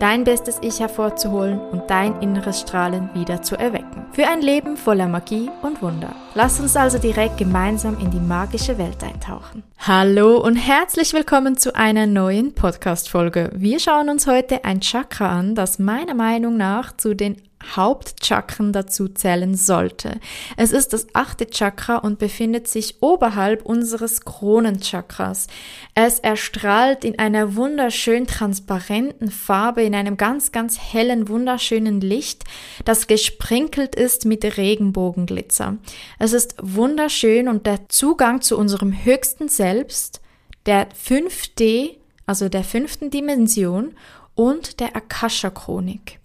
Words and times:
Dein 0.00 0.24
bestes 0.24 0.58
Ich 0.60 0.80
hervorzuholen 0.80 1.60
und 1.60 1.88
dein 1.88 2.20
inneres 2.20 2.60
Strahlen 2.60 3.10
wieder 3.14 3.42
zu 3.42 3.56
erwecken. 3.56 4.06
Für 4.12 4.26
ein 4.26 4.42
Leben 4.42 4.76
voller 4.76 5.06
Magie 5.06 5.48
und 5.62 5.82
Wunder. 5.82 6.14
Lass 6.34 6.58
uns 6.58 6.76
also 6.76 6.98
direkt 6.98 7.38
gemeinsam 7.38 7.98
in 8.00 8.10
die 8.10 8.20
magische 8.20 8.76
Welt 8.76 9.02
eintauchen. 9.04 9.62
Hallo 9.78 10.38
und 10.38 10.56
herzlich 10.56 11.12
willkommen 11.12 11.56
zu 11.56 11.76
einer 11.76 12.06
neuen 12.06 12.54
Podcast-Folge. 12.54 13.50
Wir 13.54 13.78
schauen 13.78 14.08
uns 14.08 14.26
heute 14.26 14.64
ein 14.64 14.80
Chakra 14.80 15.28
an, 15.28 15.54
das 15.54 15.78
meiner 15.78 16.14
Meinung 16.14 16.56
nach 16.56 16.96
zu 16.96 17.14
den 17.14 17.36
Hauptchakren 17.76 18.72
dazu 18.72 19.08
zählen 19.08 19.54
sollte. 19.54 20.20
Es 20.56 20.72
ist 20.72 20.92
das 20.92 21.06
achte 21.12 21.46
Chakra 21.46 21.96
und 21.96 22.18
befindet 22.18 22.68
sich 22.68 23.02
oberhalb 23.02 23.64
unseres 23.64 24.22
Kronenchakras. 24.24 25.46
Es 25.94 26.18
erstrahlt 26.18 27.04
in 27.04 27.18
einer 27.18 27.56
wunderschön 27.56 28.26
transparenten 28.26 29.30
Farbe, 29.30 29.82
in 29.82 29.94
einem 29.94 30.16
ganz, 30.16 30.52
ganz 30.52 30.78
hellen, 30.78 31.28
wunderschönen 31.28 32.00
Licht, 32.00 32.44
das 32.84 33.06
gesprinkelt 33.06 33.94
ist 33.94 34.24
mit 34.24 34.44
Regenbogenglitzer. 34.56 35.78
Es 36.18 36.32
ist 36.32 36.54
wunderschön 36.60 37.48
und 37.48 37.66
der 37.66 37.88
Zugang 37.88 38.40
zu 38.40 38.58
unserem 38.58 39.04
höchsten 39.04 39.48
Selbst, 39.48 40.20
der 40.66 40.88
5D, 40.90 41.96
also 42.26 42.48
der 42.48 42.64
fünften 42.64 43.10
Dimension 43.10 43.94
und 44.34 44.80
der 44.80 44.96
Akasha-Chronik. 44.96 46.18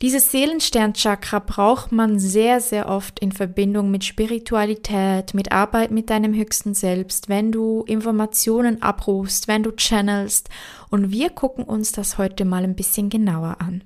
Dieses 0.00 0.30
Seelensternchakra 0.30 1.40
braucht 1.40 1.90
man 1.90 2.20
sehr, 2.20 2.60
sehr 2.60 2.88
oft 2.88 3.18
in 3.18 3.32
Verbindung 3.32 3.90
mit 3.90 4.04
Spiritualität, 4.04 5.34
mit 5.34 5.50
Arbeit 5.50 5.90
mit 5.90 6.08
deinem 6.08 6.34
höchsten 6.34 6.72
Selbst, 6.72 7.28
wenn 7.28 7.50
du 7.50 7.82
Informationen 7.82 8.80
abrufst, 8.80 9.48
wenn 9.48 9.64
du 9.64 9.72
channelst. 9.72 10.50
Und 10.88 11.10
wir 11.10 11.30
gucken 11.30 11.64
uns 11.64 11.90
das 11.90 12.16
heute 12.16 12.44
mal 12.44 12.62
ein 12.62 12.76
bisschen 12.76 13.10
genauer 13.10 13.56
an. 13.58 13.82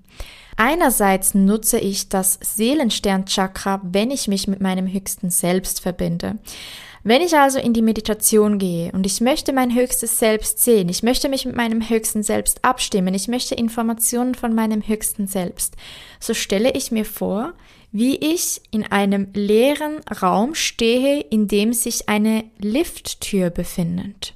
Einerseits 0.56 1.34
nutze 1.34 1.78
ich 1.78 2.10
das 2.10 2.38
Seelensternchakra, 2.42 3.80
wenn 3.82 4.10
ich 4.10 4.28
mich 4.28 4.46
mit 4.48 4.60
meinem 4.60 4.86
höchsten 4.86 5.30
Selbst 5.30 5.80
verbinde. 5.80 6.38
Wenn 7.04 7.20
ich 7.20 7.36
also 7.36 7.58
in 7.58 7.72
die 7.72 7.82
Meditation 7.82 8.58
gehe 8.58 8.92
und 8.92 9.06
ich 9.06 9.20
möchte 9.20 9.52
mein 9.52 9.74
höchstes 9.74 10.20
Selbst 10.20 10.62
sehen, 10.62 10.88
ich 10.88 11.02
möchte 11.02 11.28
mich 11.28 11.44
mit 11.44 11.56
meinem 11.56 11.88
höchsten 11.88 12.22
Selbst 12.22 12.64
abstimmen, 12.64 13.12
ich 13.12 13.26
möchte 13.26 13.56
Informationen 13.56 14.36
von 14.36 14.54
meinem 14.54 14.86
höchsten 14.86 15.26
Selbst, 15.26 15.74
so 16.20 16.32
stelle 16.32 16.72
ich 16.72 16.92
mir 16.92 17.04
vor, 17.04 17.54
wie 17.90 18.16
ich 18.16 18.60
in 18.70 18.84
einem 18.84 19.28
leeren 19.34 20.00
Raum 20.22 20.54
stehe, 20.54 21.20
in 21.20 21.48
dem 21.48 21.72
sich 21.72 22.08
eine 22.08 22.44
Lifttür 22.58 23.50
befindet. 23.50 24.34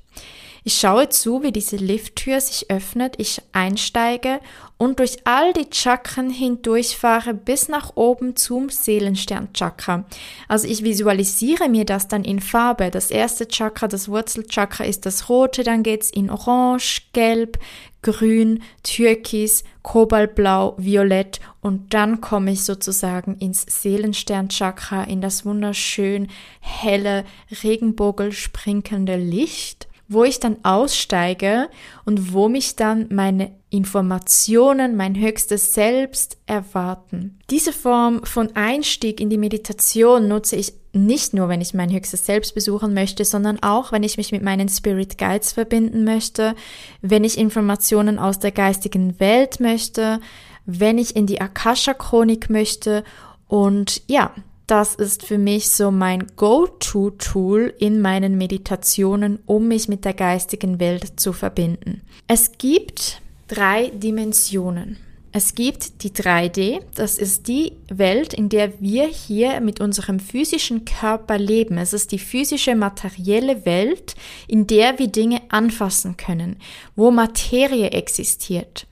Ich 0.68 0.80
schaue 0.80 1.08
zu, 1.08 1.44
wie 1.44 1.52
diese 1.52 1.76
Lifttür 1.76 2.40
sich 2.40 2.72
öffnet, 2.72 3.14
ich 3.18 3.40
einsteige 3.52 4.40
und 4.78 4.98
durch 4.98 5.18
all 5.22 5.52
die 5.52 5.68
Chakren 5.72 6.28
hindurchfahre 6.28 7.34
bis 7.34 7.68
nach 7.68 7.92
oben 7.94 8.34
zum 8.34 8.68
Seelensternchakra. 8.68 10.06
Also 10.48 10.66
ich 10.66 10.82
visualisiere 10.82 11.68
mir 11.68 11.84
das 11.84 12.08
dann 12.08 12.24
in 12.24 12.40
Farbe. 12.40 12.90
Das 12.90 13.12
erste 13.12 13.46
Chakra, 13.46 13.86
das 13.86 14.08
Wurzelchakra 14.08 14.82
ist 14.82 15.06
das 15.06 15.28
rote, 15.28 15.62
dann 15.62 15.84
geht's 15.84 16.10
in 16.10 16.30
orange, 16.30 17.02
gelb, 17.12 17.60
grün, 18.02 18.60
türkis, 18.82 19.62
kobaltblau, 19.82 20.74
violett 20.78 21.38
und 21.60 21.94
dann 21.94 22.20
komme 22.20 22.50
ich 22.50 22.64
sozusagen 22.64 23.36
ins 23.36 23.64
Seelensternchakra, 23.68 25.04
in 25.04 25.20
das 25.20 25.44
wunderschön 25.44 26.26
helle, 26.58 27.24
regenbogelsprinkelnde 27.62 29.14
Licht 29.14 29.85
wo 30.08 30.24
ich 30.24 30.40
dann 30.40 30.58
aussteige 30.62 31.68
und 32.04 32.32
wo 32.32 32.48
mich 32.48 32.76
dann 32.76 33.06
meine 33.10 33.52
Informationen, 33.70 34.96
mein 34.96 35.16
höchstes 35.16 35.74
Selbst 35.74 36.38
erwarten. 36.46 37.38
Diese 37.50 37.72
Form 37.72 38.22
von 38.24 38.54
Einstieg 38.54 39.20
in 39.20 39.30
die 39.30 39.38
Meditation 39.38 40.28
nutze 40.28 40.56
ich 40.56 40.72
nicht 40.92 41.34
nur, 41.34 41.48
wenn 41.48 41.60
ich 41.60 41.74
mein 41.74 41.92
höchstes 41.92 42.24
Selbst 42.24 42.54
besuchen 42.54 42.94
möchte, 42.94 43.24
sondern 43.24 43.62
auch, 43.62 43.92
wenn 43.92 44.02
ich 44.02 44.16
mich 44.16 44.32
mit 44.32 44.42
meinen 44.42 44.68
Spirit 44.68 45.18
Guides 45.18 45.52
verbinden 45.52 46.04
möchte, 46.04 46.54
wenn 47.02 47.24
ich 47.24 47.36
Informationen 47.36 48.18
aus 48.18 48.38
der 48.38 48.52
geistigen 48.52 49.20
Welt 49.20 49.60
möchte, 49.60 50.20
wenn 50.64 50.98
ich 50.98 51.14
in 51.14 51.26
die 51.26 51.40
Akasha-Chronik 51.40 52.48
möchte 52.50 53.04
und 53.46 54.02
ja, 54.08 54.32
das 54.66 54.94
ist 54.94 55.24
für 55.24 55.38
mich 55.38 55.70
so 55.70 55.90
mein 55.90 56.26
Go-To-Tool 56.36 57.72
in 57.78 58.00
meinen 58.00 58.36
Meditationen, 58.36 59.38
um 59.46 59.68
mich 59.68 59.88
mit 59.88 60.04
der 60.04 60.14
geistigen 60.14 60.80
Welt 60.80 61.20
zu 61.20 61.32
verbinden. 61.32 62.02
Es 62.26 62.52
gibt 62.58 63.20
drei 63.48 63.90
Dimensionen. 63.90 64.98
Es 65.38 65.54
gibt 65.54 66.02
die 66.02 66.12
3D, 66.12 66.80
das 66.94 67.18
ist 67.18 67.46
die 67.46 67.72
Welt, 67.88 68.32
in 68.32 68.48
der 68.48 68.80
wir 68.80 69.06
hier 69.06 69.60
mit 69.60 69.80
unserem 69.80 70.18
physischen 70.18 70.86
Körper 70.86 71.36
leben. 71.36 71.76
Es 71.76 71.92
ist 71.92 72.10
die 72.10 72.18
physische 72.18 72.74
materielle 72.74 73.66
Welt, 73.66 74.14
in 74.48 74.66
der 74.66 74.98
wir 74.98 75.08
Dinge 75.08 75.42
anfassen 75.50 76.16
können, 76.16 76.56
wo 76.94 77.10
Materie 77.10 77.90
existiert. 77.90 78.86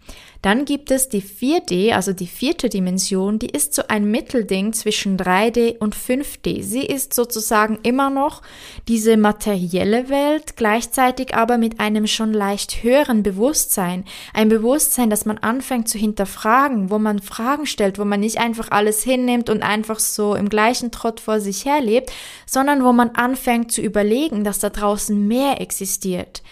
Dann 0.44 0.66
gibt 0.66 0.91
es 0.91 1.09
die 1.09 1.22
4D, 1.22 1.92
also 1.92 2.12
die 2.12 2.26
vierte 2.26 2.69
Dimension, 2.69 3.38
die 3.38 3.48
ist 3.48 3.72
so 3.72 3.84
ein 3.88 4.10
Mittelding 4.10 4.75
zwischen 4.75 5.16
3D 5.16 5.78
und 5.78 5.97
5D. 5.97 6.62
Sie 6.62 6.84
ist 6.84 7.15
sozusagen 7.15 7.78
immer 7.82 8.10
noch 8.10 8.42
diese 8.87 9.16
materielle 9.16 10.10
Welt, 10.10 10.59
gleichzeitig 10.59 11.34
aber 11.34 11.56
mit 11.56 11.81
einem 11.81 12.06
schon 12.06 12.34
leicht 12.34 12.82
höheren 12.82 13.22
Bewusstsein. 13.22 14.04
Ein 14.34 14.50
Bewusstsein, 14.50 15.09
das 15.09 15.25
man 15.25 15.38
anfängt 15.38 15.88
zu 15.88 15.97
hinterfragen, 15.97 16.91
wo 16.91 16.98
man 16.98 17.21
Fragen 17.21 17.65
stellt, 17.65 17.98
wo 17.98 18.04
man 18.04 18.21
nicht 18.21 18.38
einfach 18.38 18.71
alles 18.71 19.03
hinnimmt 19.03 19.48
und 19.48 19.62
einfach 19.62 19.98
so 19.98 20.34
im 20.34 20.50
gleichen 20.50 20.91
Trott 20.91 21.21
vor 21.21 21.41
sich 21.41 21.65
herlebt, 21.65 22.12
sondern 22.44 22.84
wo 22.84 22.92
man 22.92 23.12
anfängt 23.12 23.72
zu 23.72 23.81
überlegen, 23.81 24.44
dass 24.44 24.59
da 24.59 24.69
draußen 24.69 25.26
mehr 25.26 25.62
existiert 25.62 26.42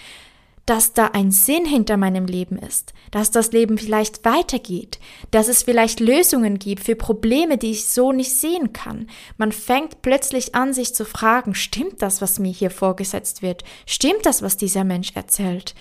dass 0.66 0.92
da 0.92 1.06
ein 1.06 1.30
Sinn 1.30 1.64
hinter 1.64 1.96
meinem 1.96 2.26
Leben 2.26 2.56
ist, 2.56 2.92
dass 3.10 3.30
das 3.30 3.52
Leben 3.52 3.78
vielleicht 3.78 4.24
weitergeht, 4.24 5.00
dass 5.30 5.48
es 5.48 5.62
vielleicht 5.62 6.00
Lösungen 6.00 6.58
gibt 6.58 6.84
für 6.84 6.94
Probleme, 6.94 7.58
die 7.58 7.72
ich 7.72 7.86
so 7.86 8.12
nicht 8.12 8.32
sehen 8.32 8.72
kann. 8.72 9.08
Man 9.38 9.52
fängt 9.52 10.02
plötzlich 10.02 10.54
an, 10.54 10.72
sich 10.72 10.94
zu 10.94 11.04
fragen, 11.04 11.54
stimmt 11.54 12.00
das, 12.00 12.20
was 12.20 12.38
mir 12.38 12.52
hier 12.52 12.70
vorgesetzt 12.70 13.42
wird? 13.42 13.64
Stimmt 13.86 14.24
das, 14.24 14.42
was 14.42 14.56
dieser 14.56 14.84
Mensch 14.84 15.12
erzählt? 15.14 15.74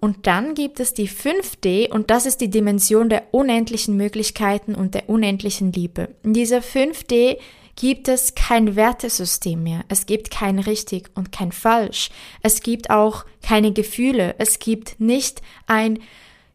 Und 0.00 0.28
dann 0.28 0.54
gibt 0.54 0.78
es 0.78 0.94
die 0.94 1.08
5D 1.08 1.90
und 1.90 2.10
das 2.10 2.24
ist 2.24 2.40
die 2.40 2.50
Dimension 2.50 3.08
der 3.08 3.34
unendlichen 3.34 3.96
Möglichkeiten 3.96 4.76
und 4.76 4.94
der 4.94 5.08
unendlichen 5.08 5.72
Liebe. 5.72 6.14
In 6.22 6.34
dieser 6.34 6.58
5D 6.58 7.38
gibt 7.78 8.08
es 8.08 8.34
kein 8.34 8.74
Wertesystem 8.74 9.62
mehr. 9.62 9.84
Es 9.86 10.06
gibt 10.06 10.32
kein 10.32 10.58
richtig 10.58 11.10
und 11.14 11.30
kein 11.30 11.52
falsch. 11.52 12.10
Es 12.42 12.60
gibt 12.62 12.90
auch 12.90 13.24
keine 13.40 13.72
Gefühle. 13.72 14.34
Es 14.38 14.58
gibt 14.58 14.98
nicht 14.98 15.42
ein 15.68 16.00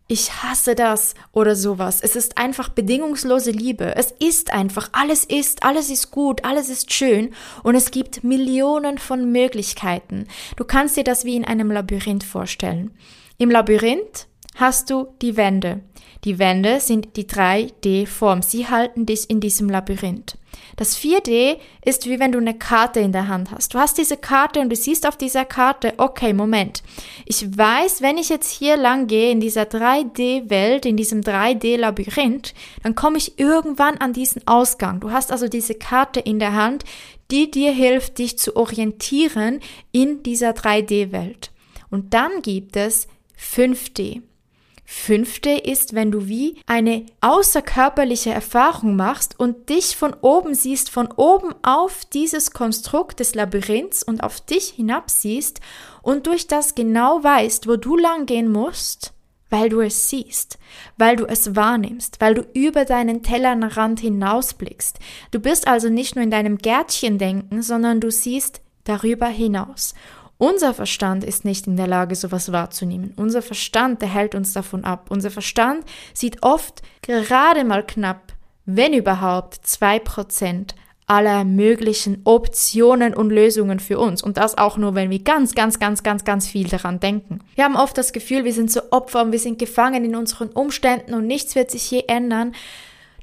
ich 0.10 0.44
hasse 0.44 0.76
das 0.76 1.16
oder 1.32 1.56
sowas. 1.56 2.02
Es 2.02 2.18
ist 2.18 2.38
einfach 2.38 2.68
bedingungslose 2.68 3.52
Liebe. 3.52 3.96
Es 3.96 4.12
ist 4.12 4.52
einfach, 4.52 4.90
alles 4.92 5.24
ist, 5.24 5.64
alles 5.64 5.90
ist 5.90 6.12
gut, 6.12 6.44
alles 6.44 6.68
ist 6.68 6.92
schön 6.92 7.34
und 7.64 7.76
es 7.76 7.90
gibt 7.90 8.22
Millionen 8.26 8.98
von 8.98 9.32
Möglichkeiten. 9.32 10.28
Du 10.58 10.66
kannst 10.66 10.98
dir 10.98 11.06
das 11.06 11.24
wie 11.24 11.38
in 11.38 11.46
einem 11.46 11.72
Labyrinth 11.72 12.26
vorstellen. 12.26 12.92
Im 13.38 13.50
Labyrinth 13.50 14.28
hast 14.56 14.90
du 14.90 15.08
die 15.22 15.38
Wände. 15.38 15.82
Die 16.24 16.40
Wände 16.40 16.80
sind 16.80 17.18
die 17.18 17.26
3D-Form. 17.26 18.42
Sie 18.42 18.68
halten 18.68 19.06
dich 19.06 19.30
in 19.30 19.42
diesem 19.42 19.70
Labyrinth. 19.70 20.38
Das 20.76 20.98
4D 20.98 21.58
ist 21.84 22.08
wie 22.08 22.20
wenn 22.20 22.32
du 22.32 22.40
eine 22.40 22.58
Karte 22.58 23.00
in 23.00 23.12
der 23.12 23.28
Hand 23.28 23.52
hast. 23.52 23.74
Du 23.74 23.80
hast 23.80 23.98
diese 23.98 24.18
Karte 24.18 24.60
und 24.60 24.70
du 24.70 24.76
siehst 24.76 25.08
auf 25.08 25.18
dieser 25.18 25.46
Karte, 25.46 25.94
okay, 25.98 26.34
Moment. 26.34 26.84
Ich 27.26 27.58
weiß, 27.58 28.02
wenn 28.02 28.18
ich 28.18 28.30
jetzt 28.30 28.50
hier 28.50 28.78
lang 28.78 29.08
gehe 29.08 29.32
in 29.32 29.40
dieser 29.40 29.64
3D-Welt, 29.64 30.86
in 30.86 30.98
diesem 30.98 31.22
3D-Labyrinth, 31.22 32.54
dann 32.84 32.96
komme 32.96 33.18
ich 33.18 33.38
irgendwann 33.40 33.98
an 33.98 34.14
diesen 34.14 34.48
Ausgang. 34.48 35.00
Du 35.00 35.12
hast 35.12 35.32
also 35.32 35.48
diese 35.48 35.76
Karte 35.76 36.20
in 36.20 36.40
der 36.40 36.54
Hand, 36.54 36.86
die 37.32 37.52
dir 37.52 37.72
hilft, 37.72 38.18
dich 38.20 38.38
zu 38.38 38.56
orientieren 38.56 39.60
in 39.92 40.24
dieser 40.24 40.52
3D-Welt. 40.52 41.52
Und 41.90 42.14
dann 42.14 42.42
gibt 42.42 42.76
es 42.78 43.08
5D. 43.38 44.22
Fünfte 44.86 45.50
ist, 45.50 45.96
wenn 45.96 46.12
du 46.12 46.28
wie 46.28 46.58
eine 46.66 47.06
außerkörperliche 47.22 48.32
Erfahrung 48.32 48.96
machst 48.96 49.40
und 49.40 49.70
dich 49.70 49.96
von 49.96 50.14
oben 50.22 50.54
siehst, 50.54 50.90
von 50.90 51.08
oben 51.16 51.54
auf 51.64 52.06
dieses 52.06 52.52
Konstrukt 52.52 53.20
des 53.20 53.36
Labyrinths 53.36 54.04
und 54.04 54.24
auf 54.24 54.42
dich 54.42 54.70
hinabsiehst 54.70 55.62
und 56.02 56.28
durch 56.28 56.48
das 56.48 56.76
genau 56.76 57.24
weißt, 57.24 57.68
wo 57.68 57.78
du 57.78 57.98
lang 57.98 58.26
gehen 58.26 58.52
musst, 58.52 59.14
weil 59.50 59.70
du 59.70 59.82
es 59.82 60.10
siehst, 60.10 60.58
weil 60.98 61.16
du 61.16 61.26
es 61.26 61.56
wahrnimmst, 61.56 62.20
weil 62.20 62.34
du 62.34 62.42
über 62.54 62.86
deinen 62.86 63.24
Tellerrand 63.24 64.00
hinausblickst. 64.00 65.00
Du 65.32 65.40
bist 65.40 65.68
also 65.68 65.90
nicht 65.90 66.16
nur 66.16 66.24
in 66.24 66.32
deinem 66.32 66.58
Gärtchen 66.58 67.18
denken, 67.18 67.62
sondern 67.62 68.00
du 68.00 68.12
siehst 68.12 68.62
darüber 68.84 69.28
hinaus. 69.28 69.94
Unser 70.44 70.74
Verstand 70.74 71.24
ist 71.24 71.46
nicht 71.46 71.68
in 71.68 71.78
der 71.78 71.88
Lage, 71.88 72.16
sowas 72.16 72.52
wahrzunehmen. 72.52 73.14
Unser 73.16 73.42
Verstand, 73.42 74.02
der 74.02 74.10
hält 74.10 74.36
uns 74.36 74.52
davon 74.52 74.84
ab. 74.84 75.06
Unser 75.08 75.32
Verstand 75.32 75.86
sieht 76.14 76.44
oft 76.44 76.82
gerade 77.02 77.64
mal 77.64 77.82
knapp, 77.82 78.34
wenn 78.66 78.92
überhaupt, 78.92 79.66
zwei 79.66 80.00
Prozent 80.00 80.76
aller 81.08 81.46
möglichen 81.46 82.24
Optionen 82.26 83.14
und 83.14 83.30
Lösungen 83.30 83.80
für 83.80 83.98
uns. 84.00 84.22
Und 84.22 84.36
das 84.36 84.58
auch 84.58 84.76
nur, 84.76 84.96
wenn 84.96 85.10
wir 85.10 85.20
ganz, 85.20 85.56
ganz, 85.56 85.80
ganz, 85.80 86.04
ganz, 86.04 86.26
ganz 86.26 86.46
viel 86.46 86.68
daran 86.68 87.00
denken. 87.00 87.40
Wir 87.56 87.64
haben 87.64 87.78
oft 87.78 87.98
das 87.98 88.12
Gefühl, 88.12 88.44
wir 88.44 88.52
sind 88.52 88.70
so 88.70 88.82
Opfer 88.92 89.22
und 89.22 89.32
wir 89.32 89.40
sind 89.40 89.60
gefangen 89.60 90.04
in 90.04 90.14
unseren 90.14 90.50
Umständen 90.50 91.14
und 91.14 91.26
nichts 91.26 91.56
wird 91.56 91.72
sich 91.72 91.90
je 91.90 92.04
ändern. 92.10 92.52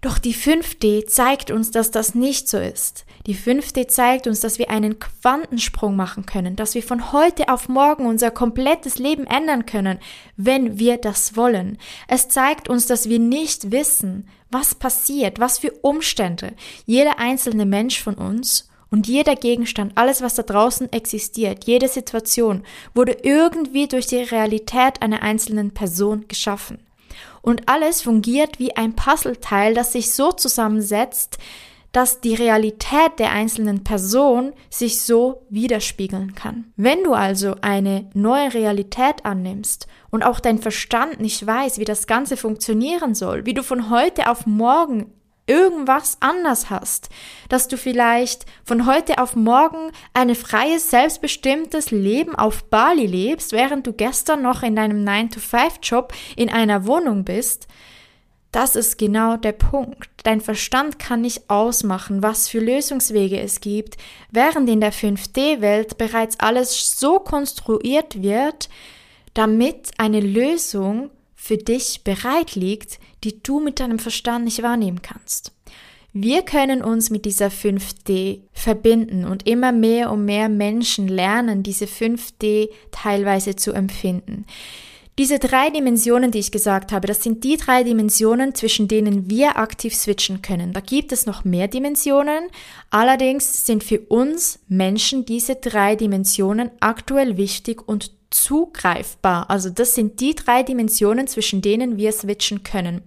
Doch 0.01 0.19
die 0.19 0.35
5D 0.35 1.07
zeigt 1.07 1.51
uns, 1.51 1.71
dass 1.71 1.91
das 1.91 2.15
nicht 2.15 2.49
so 2.49 2.59
ist. 2.59 3.05
Die 3.27 3.37
5D 3.37 3.89
zeigt 3.89 4.27
uns, 4.27 4.41
dass 4.41 4.59
wir 4.59 4.71
einen 4.71 4.99
Quantensprung 4.99 5.95
machen 5.95 6.25
können, 6.25 6.57
dass 6.57 6.75
wir 6.75 6.83
von 6.83 7.13
heute 7.13 7.51
auf 7.51 7.69
morgen 7.69 8.07
unser 8.07 8.31
komplettes 8.31 8.99
Leben 8.99 9.27
ändern 9.27 9.67
können, 9.67 9.99
wenn 10.37 10.79
wir 10.79 10.97
das 10.97 11.37
wollen. 11.37 11.77
Es 12.09 12.29
zeigt 12.29 12.71
uns, 12.71 12.87
dass 12.87 13.11
wir 13.11 13.19
nicht 13.19 13.73
wissen, 13.73 14.27
was 14.51 14.75
passiert, 14.75 15.39
was 15.39 15.59
für 15.59 15.73
Umstände 15.83 16.55
jeder 16.87 17.19
einzelne 17.19 17.67
Mensch 17.67 18.03
von 18.03 18.15
uns 18.15 18.71
und 18.91 19.07
jeder 19.07 19.37
Gegenstand, 19.37 19.93
alles, 19.97 20.23
was 20.23 20.35
da 20.35 20.43
draußen 20.43 20.93
existiert, 20.93 21.65
jede 21.67 21.89
Situation, 21.89 22.65
wurde 22.95 23.19
irgendwie 23.23 23.87
durch 23.87 24.07
die 24.07 24.17
Realität 24.17 25.03
einer 25.03 25.23
einzelnen 25.23 25.73
Person 25.73 26.27
geschaffen. 26.27 26.79
Und 27.43 27.69
alles 27.69 28.03
fungiert 28.03 28.59
wie 28.59 28.77
ein 28.77 28.95
Puzzleteil, 28.95 29.75
das 29.75 29.93
sich 29.93 30.13
so 30.13 30.33
zusammensetzt, 30.33 31.39
dass 31.93 32.21
die 32.21 32.35
Realität 32.35 33.19
der 33.19 33.33
einzelnen 33.33 33.83
Person 33.83 34.53
sich 34.69 35.03
so 35.03 35.43
widerspiegeln 35.51 36.35
kann. 36.35 36.73
Wenn 36.77 37.03
du 37.03 37.15
also 37.15 37.57
eine 37.63 38.09
neue 38.15 38.55
Realität 38.55 39.25
annimmst 39.25 39.89
und 40.11 40.23
auch 40.23 40.39
dein 40.39 40.59
Verstand 40.59 41.21
nicht 41.21 41.45
weiß, 41.45 41.79
wie 41.79 41.85
das 41.85 42.07
Ganze 42.07 42.37
funktionieren 42.37 43.15
soll, 43.15 43.45
wie 43.45 43.55
du 43.55 43.63
von 43.63 43.91
heute 43.91 44.31
auf 44.31 44.47
morgen 44.47 45.13
irgendwas 45.51 46.17
anders 46.21 46.71
hast, 46.71 47.09
dass 47.49 47.67
du 47.67 47.77
vielleicht 47.77 48.47
von 48.65 48.87
heute 48.87 49.19
auf 49.19 49.35
morgen 49.35 49.91
ein 50.15 50.35
freies, 50.37 50.91
selbstbestimmtes 50.91 51.91
Leben 51.91 52.37
auf 52.37 52.65
Bali 52.65 53.07
lebst, 53.07 53.53
während 53.53 53.87
du 53.87 53.93
gestern 53.93 54.43
noch 54.43 54.63
in 54.63 54.77
deinem 54.77 55.05
9-to-5-Job 55.05 56.13
in 56.37 56.51
einer 56.51 56.87
Wohnung 56.87 57.25
bist, 57.25 57.67
das 58.53 58.75
ist 58.75 58.99
genau 58.99 59.37
der 59.37 59.53
Punkt. 59.53 60.09
Dein 60.25 60.41
Verstand 60.41 60.99
kann 60.99 61.21
nicht 61.21 61.49
ausmachen, 61.49 62.23
was 62.23 62.49
für 62.49 62.59
Lösungswege 62.59 63.41
es 63.41 63.61
gibt, 63.61 63.97
während 64.31 64.69
in 64.69 64.81
der 64.81 64.93
5D-Welt 64.93 65.99
bereits 65.99 66.39
alles 66.41 66.99
so 66.99 67.21
konstruiert 67.21 68.23
wird, 68.23 68.69
damit 69.35 69.93
eine 69.99 70.21
Lösung 70.21 71.11
für 71.37 71.57
dich 71.57 72.03
bereit 72.05 72.55
liegt, 72.55 72.99
die 73.25 73.43
du 73.43 73.61
mit 73.61 73.81
deinem 73.81 73.99
Verstand 73.99 74.45
nicht 74.45 74.63
wahrnehmen 74.63 75.03
kannst. 75.03 75.53
Wir 76.13 76.43
können 76.43 76.83
uns 76.83 77.11
mit 77.11 77.25
dieser 77.25 77.49
5D 77.49 78.41
verbinden 78.53 79.25
und 79.25 79.47
immer 79.47 79.71
mehr 79.71 80.11
und 80.11 80.25
mehr 80.25 80.49
Menschen 80.49 81.07
lernen, 81.07 81.63
diese 81.63 81.85
5D 81.85 82.71
teilweise 82.91 83.55
zu 83.55 83.73
empfinden. 83.73 84.45
Diese 85.19 85.39
drei 85.39 85.71
Dimensionen, 85.71 86.31
die 86.31 86.39
ich 86.39 86.51
gesagt 86.51 86.93
habe, 86.93 87.07
das 87.07 87.23
sind 87.23 87.45
die 87.45 87.59
drei 87.59 87.85
Dimensionen, 87.85 88.55
zwischen 88.55 88.89
denen 88.89 89.29
wir 89.29 89.59
aktiv 89.59 89.95
switchen 89.95 90.41
können. 90.41 90.73
Da 90.73 90.81
gibt 90.81 91.13
es 91.13 91.27
noch 91.27 91.45
mehr 91.45 91.69
Dimensionen. 91.69 92.45
Allerdings 92.89 93.67
sind 93.67 93.85
für 93.85 94.01
uns 94.01 94.61
Menschen 94.69 95.27
diese 95.27 95.57
drei 95.57 95.95
Dimensionen 95.95 96.71
aktuell 96.81 97.37
wichtig 97.37 97.87
und 97.87 98.13
zugreifbar. 98.31 99.51
Also 99.51 99.71
das 99.71 99.95
sind 99.95 100.21
die 100.21 100.35
drei 100.35 100.63
Dimensionen, 100.63 101.27
zwischen 101.27 101.63
denen 101.63 101.97
wir 101.97 102.13
switchen 102.13 102.63
können. 102.63 103.03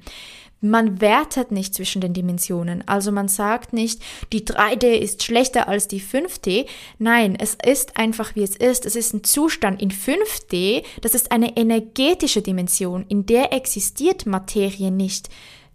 Man 0.63 1.01
wertet 1.01 1.51
nicht 1.51 1.75
zwischen 1.75 1.99
den 1.99 2.13
Dimensionen. 2.13 2.87
Also 2.87 3.11
man 3.11 3.27
sagt 3.27 3.73
nicht, 3.73 4.01
die 4.31 4.45
3D 4.45 4.93
ist 4.93 5.21
schlechter 5.21 5.67
als 5.67 5.89
die 5.89 5.99
5D. 5.99 6.67
Nein, 6.99 7.35
es 7.37 7.57
ist 7.65 7.97
einfach 7.97 8.35
wie 8.35 8.43
es 8.43 8.55
ist. 8.55 8.85
Es 8.85 8.95
ist 8.95 9.13
ein 9.13 9.25
Zustand 9.25 9.81
in 9.81 9.91
5D. 9.91 10.83
Das 11.01 11.15
ist 11.15 11.33
eine 11.33 11.57
energetische 11.57 12.41
Dimension. 12.41 13.05
In 13.09 13.25
der 13.25 13.51
existiert 13.51 14.25
Materie 14.25 14.89
nicht. 14.89 15.27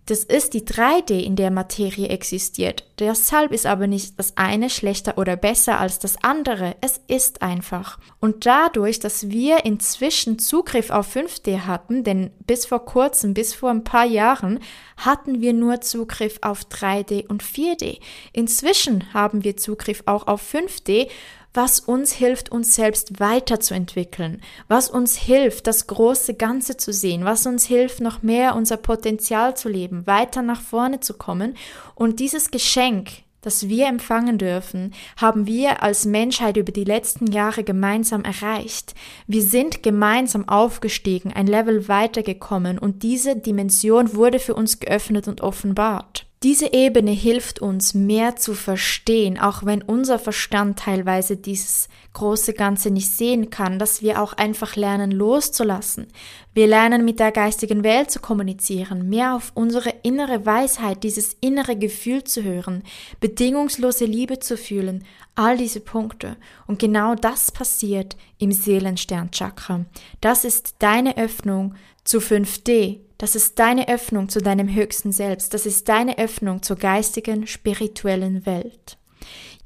Das 0.08 0.24
ist 0.24 0.54
die 0.54 0.62
3D, 0.62 1.20
in 1.20 1.36
der 1.36 1.50
Materie 1.50 2.08
existiert. 2.08 2.86
Deshalb 2.98 3.52
ist 3.52 3.66
aber 3.66 3.86
nicht 3.86 4.18
das 4.18 4.38
eine 4.38 4.70
schlechter 4.70 5.18
oder 5.18 5.36
besser 5.36 5.78
als 5.78 5.98
das 5.98 6.16
andere. 6.24 6.76
Es 6.80 6.98
ist 7.08 7.42
einfach. 7.42 7.98
Und 8.18 8.46
dadurch, 8.46 9.00
dass 9.00 9.28
wir 9.28 9.66
inzwischen 9.66 10.38
Zugriff 10.38 10.88
auf 10.88 11.14
5D 11.14 11.66
hatten, 11.66 12.04
denn 12.04 12.30
bis 12.46 12.64
vor 12.64 12.86
kurzem, 12.86 13.34
bis 13.34 13.52
vor 13.52 13.68
ein 13.68 13.84
paar 13.84 14.06
Jahren, 14.06 14.60
hatten 14.96 15.42
wir 15.42 15.52
nur 15.52 15.82
Zugriff 15.82 16.38
auf 16.40 16.62
3D 16.62 17.26
und 17.26 17.42
4D. 17.44 18.00
Inzwischen 18.32 19.12
haben 19.12 19.44
wir 19.44 19.58
Zugriff 19.58 20.04
auch 20.06 20.26
auf 20.26 20.42
5D 20.42 21.08
was 21.54 21.80
uns 21.80 22.12
hilft, 22.12 22.50
uns 22.50 22.74
selbst 22.74 23.20
weiterzuentwickeln, 23.20 24.42
was 24.68 24.90
uns 24.90 25.16
hilft, 25.16 25.66
das 25.66 25.86
große 25.86 26.34
Ganze 26.34 26.76
zu 26.76 26.92
sehen, 26.92 27.24
was 27.24 27.46
uns 27.46 27.66
hilft, 27.66 28.00
noch 28.00 28.22
mehr 28.22 28.54
unser 28.54 28.76
Potenzial 28.76 29.56
zu 29.56 29.68
leben, 29.68 30.06
weiter 30.06 30.42
nach 30.42 30.60
vorne 30.60 31.00
zu 31.00 31.14
kommen. 31.14 31.56
Und 31.94 32.20
dieses 32.20 32.50
Geschenk, 32.50 33.10
das 33.40 33.68
wir 33.68 33.86
empfangen 33.86 34.36
dürfen, 34.36 34.92
haben 35.16 35.46
wir 35.46 35.82
als 35.82 36.04
Menschheit 36.04 36.56
über 36.56 36.72
die 36.72 36.84
letzten 36.84 37.30
Jahre 37.32 37.64
gemeinsam 37.64 38.24
erreicht. 38.24 38.94
Wir 39.26 39.42
sind 39.42 39.82
gemeinsam 39.82 40.48
aufgestiegen, 40.48 41.32
ein 41.32 41.46
Level 41.46 41.88
weitergekommen 41.88 42.78
und 42.78 43.02
diese 43.02 43.36
Dimension 43.36 44.14
wurde 44.14 44.38
für 44.38 44.54
uns 44.54 44.80
geöffnet 44.80 45.28
und 45.28 45.40
offenbart. 45.40 46.27
Diese 46.44 46.72
Ebene 46.72 47.10
hilft 47.10 47.58
uns 47.58 47.94
mehr 47.94 48.36
zu 48.36 48.54
verstehen, 48.54 49.40
auch 49.40 49.64
wenn 49.64 49.82
unser 49.82 50.20
Verstand 50.20 50.78
teilweise 50.78 51.36
dieses 51.36 51.88
große 52.12 52.52
Ganze 52.52 52.92
nicht 52.92 53.10
sehen 53.10 53.50
kann, 53.50 53.80
dass 53.80 54.02
wir 54.02 54.22
auch 54.22 54.34
einfach 54.34 54.76
lernen 54.76 55.10
loszulassen. 55.10 56.06
Wir 56.54 56.68
lernen 56.68 57.04
mit 57.04 57.18
der 57.18 57.32
geistigen 57.32 57.82
Welt 57.82 58.12
zu 58.12 58.20
kommunizieren, 58.20 59.08
mehr 59.08 59.34
auf 59.34 59.50
unsere 59.54 59.92
innere 60.04 60.46
Weisheit, 60.46 61.02
dieses 61.02 61.36
innere 61.40 61.76
Gefühl 61.76 62.22
zu 62.22 62.44
hören, 62.44 62.84
bedingungslose 63.18 64.04
Liebe 64.04 64.38
zu 64.38 64.56
fühlen, 64.56 65.04
all 65.34 65.56
diese 65.56 65.80
Punkte. 65.80 66.36
Und 66.68 66.78
genau 66.78 67.16
das 67.16 67.50
passiert 67.50 68.16
im 68.38 68.52
Seelensternchakra. 68.52 69.86
Das 70.20 70.44
ist 70.44 70.76
deine 70.78 71.16
Öffnung 71.16 71.74
zu 72.08 72.20
5D, 72.20 73.00
das 73.18 73.34
ist 73.34 73.58
deine 73.58 73.88
Öffnung 73.88 74.30
zu 74.30 74.40
deinem 74.40 74.72
höchsten 74.72 75.12
Selbst. 75.12 75.52
Das 75.52 75.66
ist 75.66 75.90
deine 75.90 76.16
Öffnung 76.16 76.62
zur 76.62 76.76
geistigen, 76.76 77.46
spirituellen 77.46 78.46
Welt. 78.46 78.96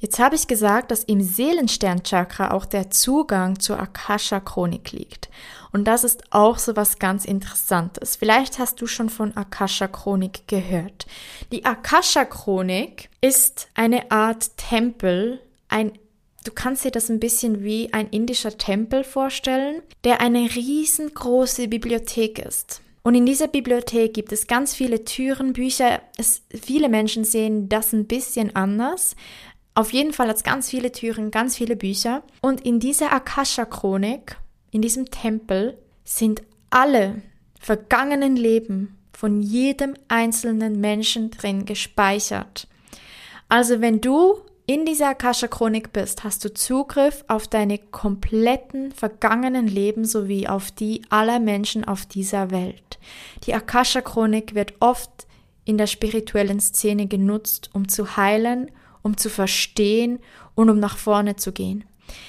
Jetzt 0.00 0.18
habe 0.18 0.34
ich 0.34 0.49
gesagt, 0.49 0.90
dass 0.90 1.04
im 1.04 1.20
Seelensternchakra 1.20 2.50
auch 2.50 2.64
der 2.64 2.90
Zugang 2.90 3.61
zur 3.61 3.78
Akasha-Chronik 3.78 4.90
liegt. 4.90 5.30
Und 5.70 5.84
das 5.84 6.02
ist 6.02 6.25
auch 6.32 6.58
so 6.58 6.75
was 6.75 6.99
ganz 6.99 7.25
Interessantes. 7.25 8.16
Vielleicht 8.16 8.58
hast 8.58 8.80
du 8.80 8.88
schon 8.88 9.08
von 9.08 9.37
Akasha-Chronik 9.37 10.49
gehört. 10.49 11.06
Die 11.52 11.64
Akasha-Chronik 11.64 13.08
ist 13.20 13.68
eine 13.75 14.11
Art 14.11 14.56
Tempel, 14.56 15.40
ein 15.68 15.92
Du 16.44 16.50
kannst 16.52 16.84
dir 16.84 16.90
das 16.90 17.08
ein 17.08 17.20
bisschen 17.20 17.62
wie 17.62 17.92
ein 17.92 18.08
indischer 18.08 18.56
Tempel 18.58 19.04
vorstellen, 19.04 19.82
der 20.04 20.20
eine 20.20 20.40
riesengroße 20.54 21.68
Bibliothek 21.68 22.38
ist. 22.40 22.80
Und 23.02 23.14
in 23.14 23.26
dieser 23.26 23.49
Bibliothek 23.49 24.14
gibt 24.14 24.32
es 24.32 24.46
ganz 24.46 24.75
viele 24.75 25.04
Türen, 25.04 25.52
Bücher. 25.52 26.00
Es, 26.16 26.42
viele 26.50 26.88
Menschen 26.88 27.25
sehen 27.25 27.68
das 27.68 27.92
ein 27.92 28.06
bisschen 28.06 28.54
anders. 28.54 29.16
Auf 29.75 29.92
jeden 29.92 30.12
Fall 30.12 30.28
hat 30.28 30.37
es 30.37 30.44
ganz 30.44 30.70
viele 30.70 30.92
Türen, 30.92 31.30
ganz 31.30 31.56
viele 31.56 31.76
Bücher. 31.76 32.22
Und 32.42 32.61
in 32.61 32.78
dieser 32.78 33.12
Akasha-Chronik, 33.12 34.37
in 34.70 34.82
diesem 34.82 35.11
Tempel, 35.11 35.78
sind 36.04 36.42
alle 36.70 37.22
vergangenen 37.58 38.37
Leben 38.37 38.99
von 39.12 39.40
jedem 39.40 39.94
einzelnen 40.08 40.80
Menschen 40.80 41.30
drin 41.30 41.64
gespeichert. 41.64 42.68
Also 43.49 43.80
wenn 43.80 44.00
du 44.00 44.40
in 44.73 44.87
dieser 44.87 45.11
Akasha-Chronik 45.11 45.93
bist, 45.93 46.25
hast 46.25 46.47
du 46.47 46.55
Zugriff 46.55 47.26
auf 47.29 47.47
deine 47.47 47.76
kompletten 47.76 48.91
vergangenen 48.91 49.67
Leben 49.67 50.07
sowie 50.07 50.49
auf 50.49 50.71
die 50.71 51.02
aller 51.11 51.41
Menschen 51.41 51.85
auf 51.85 52.07
dieser 52.07 52.50
Welt. 52.50 52.99
Die 53.45 53.52
Akasha-Chronik 53.52 54.55
wird 54.55 54.73
oft 54.81 55.11
in 55.67 55.76
der 55.76 55.87
spirituellen 55.87 56.59
Szene 56.59 57.07
genutzt, 57.07 57.69
um 57.75 57.87
zu 57.87 58.17
heilen, 58.17 58.71
um 59.02 59.19
zu 59.19 59.29
verstehen 59.29 60.21
und 60.55 60.71
um 60.71 60.81
nach 60.81 60.97
vorne 60.97 61.37
zu 61.37 61.52
gehen. 61.52 61.85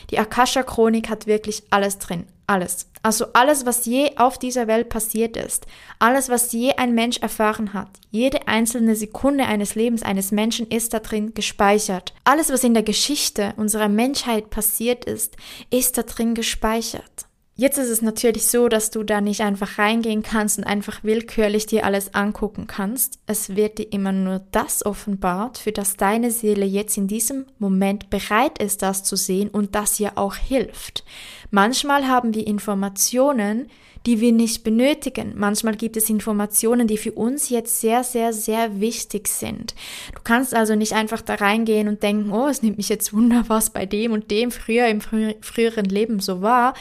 Die 0.09 0.19
Akasha-Chronik 0.19 1.09
hat 1.09 1.27
wirklich 1.27 1.63
alles 1.69 1.97
drin. 1.97 2.25
Alles. 2.45 2.89
Also 3.03 3.25
alles, 3.33 3.65
was 3.65 3.85
je 3.85 4.15
auf 4.15 4.37
dieser 4.37 4.67
Welt 4.67 4.87
passiert 4.87 5.35
ist. 5.35 5.67
Alles, 5.99 6.29
was 6.29 6.53
je 6.53 6.71
ein 6.77 6.95
Mensch 6.95 7.17
erfahren 7.17 7.73
hat. 7.73 7.89
Jede 8.11 8.47
einzelne 8.47 8.95
Sekunde 8.95 9.45
eines 9.45 9.75
Lebens 9.75 10.03
eines 10.03 10.31
Menschen 10.31 10.67
ist 10.67 10.93
da 10.93 10.99
drin 10.99 11.33
gespeichert. 11.33 12.13
Alles, 12.23 12.49
was 12.49 12.63
in 12.63 12.73
der 12.73 12.83
Geschichte 12.83 13.53
unserer 13.57 13.89
Menschheit 13.89 14.49
passiert 14.49 15.03
ist, 15.03 15.35
ist 15.69 15.97
da 15.97 16.03
drin 16.03 16.33
gespeichert. 16.33 17.27
Jetzt 17.55 17.77
ist 17.77 17.89
es 17.89 18.01
natürlich 18.01 18.47
so, 18.47 18.67
dass 18.67 18.89
du 18.89 19.03
da 19.03 19.21
nicht 19.21 19.41
einfach 19.41 19.77
reingehen 19.77 20.23
kannst 20.23 20.57
und 20.57 20.63
einfach 20.63 21.03
willkürlich 21.03 21.67
dir 21.67 21.85
alles 21.85 22.15
angucken 22.15 22.65
kannst. 22.65 23.19
Es 23.27 23.55
wird 23.55 23.77
dir 23.77 23.93
immer 23.93 24.11
nur 24.11 24.41
das 24.51 24.83
offenbart, 24.83 25.59
für 25.59 25.71
das 25.71 25.95
deine 25.95 26.31
Seele 26.31 26.65
jetzt 26.65 26.97
in 26.97 27.07
diesem 27.07 27.45
Moment 27.59 28.09
bereit 28.09 28.57
ist, 28.57 28.81
das 28.81 29.03
zu 29.03 29.15
sehen 29.15 29.49
und 29.49 29.75
das 29.75 29.99
ihr 29.99 30.17
auch 30.17 30.35
hilft. 30.35 31.03
Manchmal 31.51 32.07
haben 32.07 32.33
wir 32.33 32.47
Informationen, 32.47 33.69
die 34.05 34.19
wir 34.19 34.31
nicht 34.31 34.63
benötigen. 34.63 35.33
Manchmal 35.35 35.75
gibt 35.75 35.95
es 35.95 36.09
Informationen, 36.09 36.87
die 36.87 36.97
für 36.97 37.13
uns 37.13 37.49
jetzt 37.49 37.79
sehr, 37.79 38.03
sehr, 38.03 38.33
sehr 38.33 38.79
wichtig 38.81 39.27
sind. 39.27 39.75
Du 40.13 40.21
kannst 40.23 40.53
also 40.53 40.75
nicht 40.75 40.93
einfach 40.93 41.21
da 41.21 41.35
reingehen 41.35 41.87
und 41.87 42.03
denken, 42.03 42.31
oh, 42.31 42.47
es 42.47 42.61
nimmt 42.61 42.77
mich 42.77 42.89
jetzt 42.89 43.13
Wunder, 43.13 43.45
was 43.47 43.69
bei 43.69 43.85
dem 43.85 44.11
und 44.11 44.29
dem 44.31 44.51
früher 44.51 44.87
im 44.87 45.01
frü 45.01 45.35
früheren 45.41 45.85
Leben 45.85 46.19
so 46.19 46.41
war, 46.41 46.73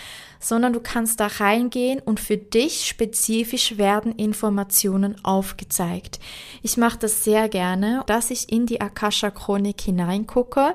sondern 0.42 0.72
du 0.72 0.80
kannst 0.80 1.20
da 1.20 1.28
reingehen 1.28 2.00
und 2.00 2.20
für 2.20 2.37
dich 2.37 2.87
spezifisch 2.87 3.78
werden 3.78 4.12
Informationen 4.16 5.25
aufgezeigt. 5.25 6.18
Ich 6.62 6.76
mache 6.76 6.99
das 6.99 7.25
sehr 7.25 7.49
gerne, 7.49 8.02
dass 8.06 8.30
ich 8.30 8.52
in 8.52 8.66
die 8.66 8.80
Akasha 8.80 9.30
Chronik 9.30 9.80
hineingucke 9.80 10.75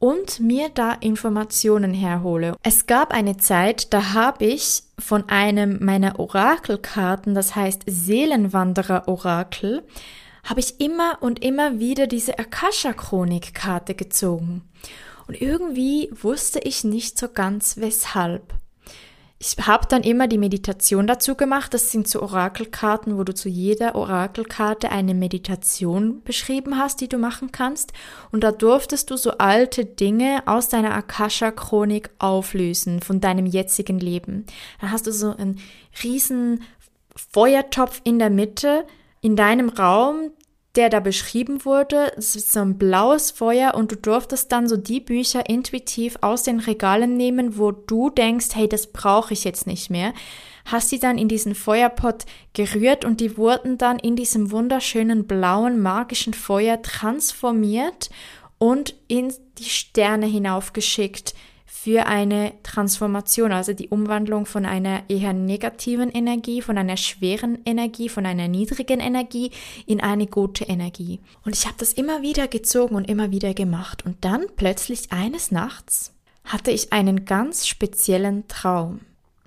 und 0.00 0.40
mir 0.40 0.70
da 0.70 0.92
Informationen 0.94 1.94
herhole. 1.94 2.56
Es 2.62 2.86
gab 2.86 3.12
eine 3.12 3.36
Zeit, 3.36 3.92
da 3.92 4.14
habe 4.14 4.46
ich 4.46 4.82
von 4.98 5.28
einem 5.28 5.84
meiner 5.84 6.18
Orakelkarten, 6.18 7.34
das 7.34 7.54
heißt 7.54 7.82
Seelenwanderer 7.86 9.06
Orakel, 9.06 9.84
habe 10.42 10.60
ich 10.60 10.80
immer 10.80 11.18
und 11.20 11.44
immer 11.44 11.78
wieder 11.78 12.06
diese 12.06 12.38
Akasha 12.38 12.94
Chronik 12.94 13.54
Karte 13.54 13.94
gezogen. 13.94 14.62
Und 15.28 15.40
irgendwie 15.40 16.10
wusste 16.12 16.58
ich 16.58 16.82
nicht 16.82 17.18
so 17.18 17.28
ganz 17.28 17.76
weshalb. 17.76 18.59
Ich 19.42 19.56
habe 19.66 19.86
dann 19.88 20.02
immer 20.02 20.28
die 20.28 20.36
Meditation 20.36 21.06
dazu 21.06 21.34
gemacht. 21.34 21.72
Das 21.72 21.90
sind 21.90 22.06
so 22.06 22.20
Orakelkarten, 22.20 23.16
wo 23.16 23.24
du 23.24 23.32
zu 23.32 23.48
jeder 23.48 23.94
Orakelkarte 23.94 24.90
eine 24.90 25.14
Meditation 25.14 26.22
beschrieben 26.24 26.76
hast, 26.76 27.00
die 27.00 27.08
du 27.08 27.16
machen 27.16 27.50
kannst. 27.50 27.94
Und 28.32 28.44
da 28.44 28.52
durftest 28.52 29.10
du 29.10 29.16
so 29.16 29.30
alte 29.38 29.86
Dinge 29.86 30.42
aus 30.44 30.68
deiner 30.68 30.94
Akasha-Chronik 30.94 32.10
auflösen 32.18 33.00
von 33.00 33.22
deinem 33.22 33.46
jetzigen 33.46 33.98
Leben. 33.98 34.44
Da 34.78 34.90
hast 34.90 35.06
du 35.06 35.12
so 35.12 35.34
einen 35.34 35.58
riesen 36.04 36.62
Feuertopf 37.16 38.02
in 38.04 38.18
der 38.18 38.30
Mitte 38.30 38.84
in 39.22 39.36
deinem 39.36 39.70
Raum, 39.70 40.32
der 40.76 40.88
da 40.88 41.00
beschrieben 41.00 41.64
wurde. 41.64 42.12
Es 42.16 42.36
ist 42.36 42.52
so 42.52 42.60
ein 42.60 42.78
blaues 42.78 43.32
Feuer 43.32 43.74
und 43.74 43.90
du 43.90 43.96
durftest 43.96 44.52
dann 44.52 44.68
so 44.68 44.76
die 44.76 45.00
Bücher 45.00 45.48
intuitiv 45.48 46.16
aus 46.20 46.44
den 46.44 46.60
Regalen 46.60 47.16
nehmen, 47.16 47.58
wo 47.58 47.72
du 47.72 48.10
denkst, 48.10 48.48
hey, 48.54 48.68
das 48.68 48.86
brauche 48.86 49.32
ich 49.32 49.44
jetzt 49.44 49.66
nicht 49.66 49.90
mehr. 49.90 50.12
Hast 50.66 50.90
sie 50.90 51.00
dann 51.00 51.18
in 51.18 51.28
diesen 51.28 51.54
Feuerpott 51.54 52.24
gerührt 52.52 53.04
und 53.04 53.20
die 53.20 53.36
wurden 53.36 53.78
dann 53.78 53.98
in 53.98 54.14
diesem 54.14 54.52
wunderschönen 54.52 55.26
blauen 55.26 55.80
magischen 55.80 56.34
Feuer 56.34 56.80
transformiert 56.82 58.10
und 58.58 58.94
in 59.08 59.32
die 59.58 59.64
Sterne 59.64 60.26
hinaufgeschickt 60.26 61.34
für 61.72 62.06
eine 62.06 62.52
Transformation, 62.64 63.52
also 63.52 63.72
die 63.72 63.88
Umwandlung 63.88 64.44
von 64.44 64.66
einer 64.66 65.04
eher 65.08 65.32
negativen 65.32 66.10
Energie, 66.10 66.62
von 66.62 66.76
einer 66.76 66.96
schweren 66.96 67.60
Energie, 67.64 68.08
von 68.08 68.26
einer 68.26 68.48
niedrigen 68.48 68.98
Energie 68.98 69.52
in 69.86 70.00
eine 70.00 70.26
gute 70.26 70.64
Energie. 70.64 71.20
Und 71.44 71.54
ich 71.54 71.66
habe 71.66 71.76
das 71.78 71.92
immer 71.92 72.22
wieder 72.22 72.48
gezogen 72.48 72.96
und 72.96 73.08
immer 73.08 73.30
wieder 73.30 73.54
gemacht. 73.54 74.04
Und 74.04 74.24
dann 74.24 74.46
plötzlich 74.56 75.12
eines 75.12 75.52
Nachts 75.52 76.12
hatte 76.44 76.72
ich 76.72 76.92
einen 76.92 77.24
ganz 77.24 77.68
speziellen 77.68 78.48
Traum. 78.48 79.00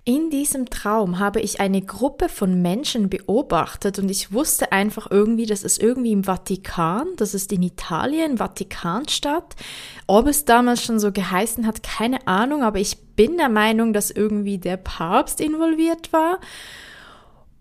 In 0.05 0.29
diesem 0.29 0.69
Traum 0.69 1.19
habe 1.19 1.39
ich 1.39 1.61
eine 1.61 1.81
Gruppe 1.81 2.27
von 2.27 2.61
Menschen 2.61 3.09
beobachtet 3.09 3.99
und 3.99 4.11
ich 4.11 4.33
wusste 4.33 4.73
einfach 4.73 5.09
irgendwie, 5.09 5.45
das 5.45 5.63
ist 5.63 5.81
irgendwie 5.81 6.11
im 6.11 6.25
Vatikan, 6.25 7.07
das 7.15 7.33
ist 7.33 7.53
in 7.53 7.63
Italien, 7.63 8.37
Vatikanstadt. 8.37 9.55
Ob 10.05 10.27
es 10.27 10.43
damals 10.43 10.83
schon 10.83 10.99
so 10.99 11.13
geheißen 11.13 11.65
hat, 11.65 11.83
keine 11.83 12.27
Ahnung, 12.27 12.63
aber 12.63 12.79
ich 12.79 12.97
bin 13.15 13.37
der 13.37 13.47
Meinung, 13.47 13.93
dass 13.93 14.11
irgendwie 14.11 14.57
der 14.57 14.75
Papst 14.75 15.39
involviert 15.39 16.11
war. 16.11 16.39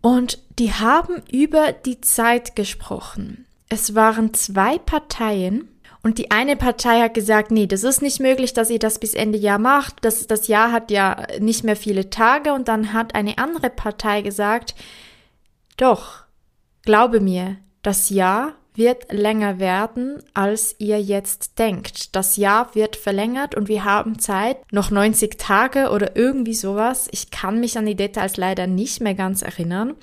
Und 0.00 0.40
die 0.58 0.72
haben 0.72 1.22
über 1.30 1.70
die 1.70 2.00
Zeit 2.00 2.56
gesprochen. 2.56 3.46
Es 3.68 3.94
waren 3.94 4.34
zwei 4.34 4.78
Parteien, 4.78 5.68
und 6.02 6.18
die 6.18 6.32
eine 6.32 6.56
Partei 6.56 7.00
hat 7.00 7.14
gesagt, 7.14 7.52
nee, 7.52 7.66
das 7.66 7.84
ist 7.84 8.02
nicht 8.02 8.18
möglich, 8.18 8.52
dass 8.52 8.70
ihr 8.70 8.80
das 8.80 8.98
bis 8.98 9.14
Ende 9.14 9.38
Jahr 9.38 9.58
macht. 9.58 9.96
Das, 10.00 10.26
das 10.26 10.48
Jahr 10.48 10.72
hat 10.72 10.90
ja 10.90 11.26
nicht 11.38 11.62
mehr 11.62 11.76
viele 11.76 12.10
Tage. 12.10 12.52
Und 12.54 12.66
dann 12.66 12.92
hat 12.92 13.14
eine 13.14 13.38
andere 13.38 13.70
Partei 13.70 14.22
gesagt, 14.22 14.74
doch, 15.76 16.24
glaube 16.84 17.20
mir, 17.20 17.56
das 17.82 18.10
Jahr 18.10 18.54
wird 18.74 19.12
länger 19.12 19.60
werden, 19.60 20.22
als 20.34 20.74
ihr 20.78 21.00
jetzt 21.00 21.58
denkt. 21.58 22.16
Das 22.16 22.36
Jahr 22.36 22.74
wird 22.74 22.96
verlängert 22.96 23.54
und 23.54 23.68
wir 23.68 23.84
haben 23.84 24.18
Zeit, 24.18 24.56
noch 24.72 24.90
90 24.90 25.38
Tage 25.38 25.90
oder 25.90 26.16
irgendwie 26.16 26.54
sowas. 26.54 27.06
Ich 27.12 27.30
kann 27.30 27.60
mich 27.60 27.78
an 27.78 27.86
die 27.86 27.94
Details 27.94 28.38
leider 28.38 28.66
nicht 28.66 29.00
mehr 29.00 29.14
ganz 29.14 29.42
erinnern. 29.42 29.94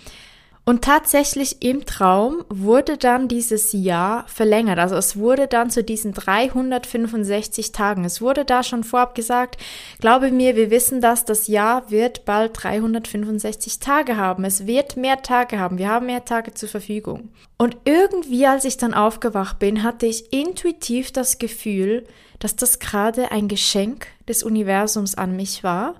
Und 0.69 0.83
tatsächlich 0.83 1.63
im 1.63 1.87
Traum 1.87 2.45
wurde 2.47 2.95
dann 2.95 3.27
dieses 3.27 3.71
Jahr 3.71 4.27
verlängert. 4.27 4.77
Also 4.77 4.97
es 4.97 5.17
wurde 5.17 5.47
dann 5.47 5.71
zu 5.71 5.83
diesen 5.83 6.13
365 6.13 7.71
Tagen. 7.71 8.05
Es 8.05 8.21
wurde 8.21 8.45
da 8.45 8.61
schon 8.61 8.83
vorab 8.83 9.15
gesagt, 9.15 9.57
glaube 9.99 10.29
mir, 10.29 10.55
wir 10.55 10.69
wissen 10.69 11.01
das, 11.01 11.25
das 11.25 11.47
Jahr 11.47 11.89
wird 11.89 12.23
bald 12.23 12.51
365 12.53 13.79
Tage 13.79 14.15
haben. 14.15 14.43
Es 14.43 14.67
wird 14.67 14.95
mehr 14.95 15.23
Tage 15.23 15.57
haben. 15.57 15.79
Wir 15.79 15.89
haben 15.89 16.05
mehr 16.05 16.23
Tage 16.23 16.53
zur 16.53 16.69
Verfügung. 16.69 17.29
Und 17.57 17.75
irgendwie, 17.85 18.45
als 18.45 18.63
ich 18.63 18.77
dann 18.77 18.93
aufgewacht 18.93 19.57
bin, 19.57 19.81
hatte 19.81 20.05
ich 20.05 20.31
intuitiv 20.31 21.11
das 21.11 21.39
Gefühl, 21.39 22.05
dass 22.37 22.55
das 22.55 22.77
gerade 22.77 23.31
ein 23.31 23.47
Geschenk 23.47 24.05
des 24.27 24.43
Universums 24.43 25.15
an 25.15 25.35
mich 25.35 25.63
war 25.63 25.95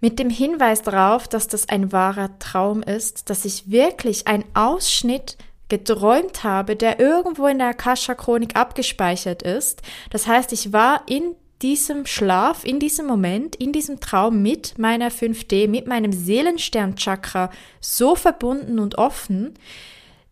mit 0.00 0.18
dem 0.18 0.30
Hinweis 0.30 0.82
darauf, 0.82 1.28
dass 1.28 1.48
das 1.48 1.68
ein 1.68 1.92
wahrer 1.92 2.38
Traum 2.38 2.82
ist, 2.82 3.30
dass 3.30 3.44
ich 3.44 3.70
wirklich 3.70 4.26
einen 4.26 4.44
Ausschnitt 4.54 5.36
geträumt 5.68 6.44
habe, 6.44 6.76
der 6.76 6.98
irgendwo 6.98 7.46
in 7.46 7.58
der 7.58 7.68
Akasha-Chronik 7.68 8.56
abgespeichert 8.56 9.42
ist. 9.42 9.82
Das 10.10 10.26
heißt, 10.26 10.52
ich 10.52 10.72
war 10.72 11.02
in 11.06 11.34
diesem 11.62 12.06
Schlaf, 12.06 12.64
in 12.64 12.78
diesem 12.78 13.06
Moment, 13.06 13.56
in 13.56 13.72
diesem 13.72 14.00
Traum 14.00 14.42
mit 14.42 14.78
meiner 14.78 15.10
5D, 15.10 15.68
mit 15.68 15.86
meinem 15.86 16.12
Seelensternchakra 16.12 17.50
so 17.80 18.14
verbunden 18.14 18.78
und 18.78 18.96
offen, 18.96 19.54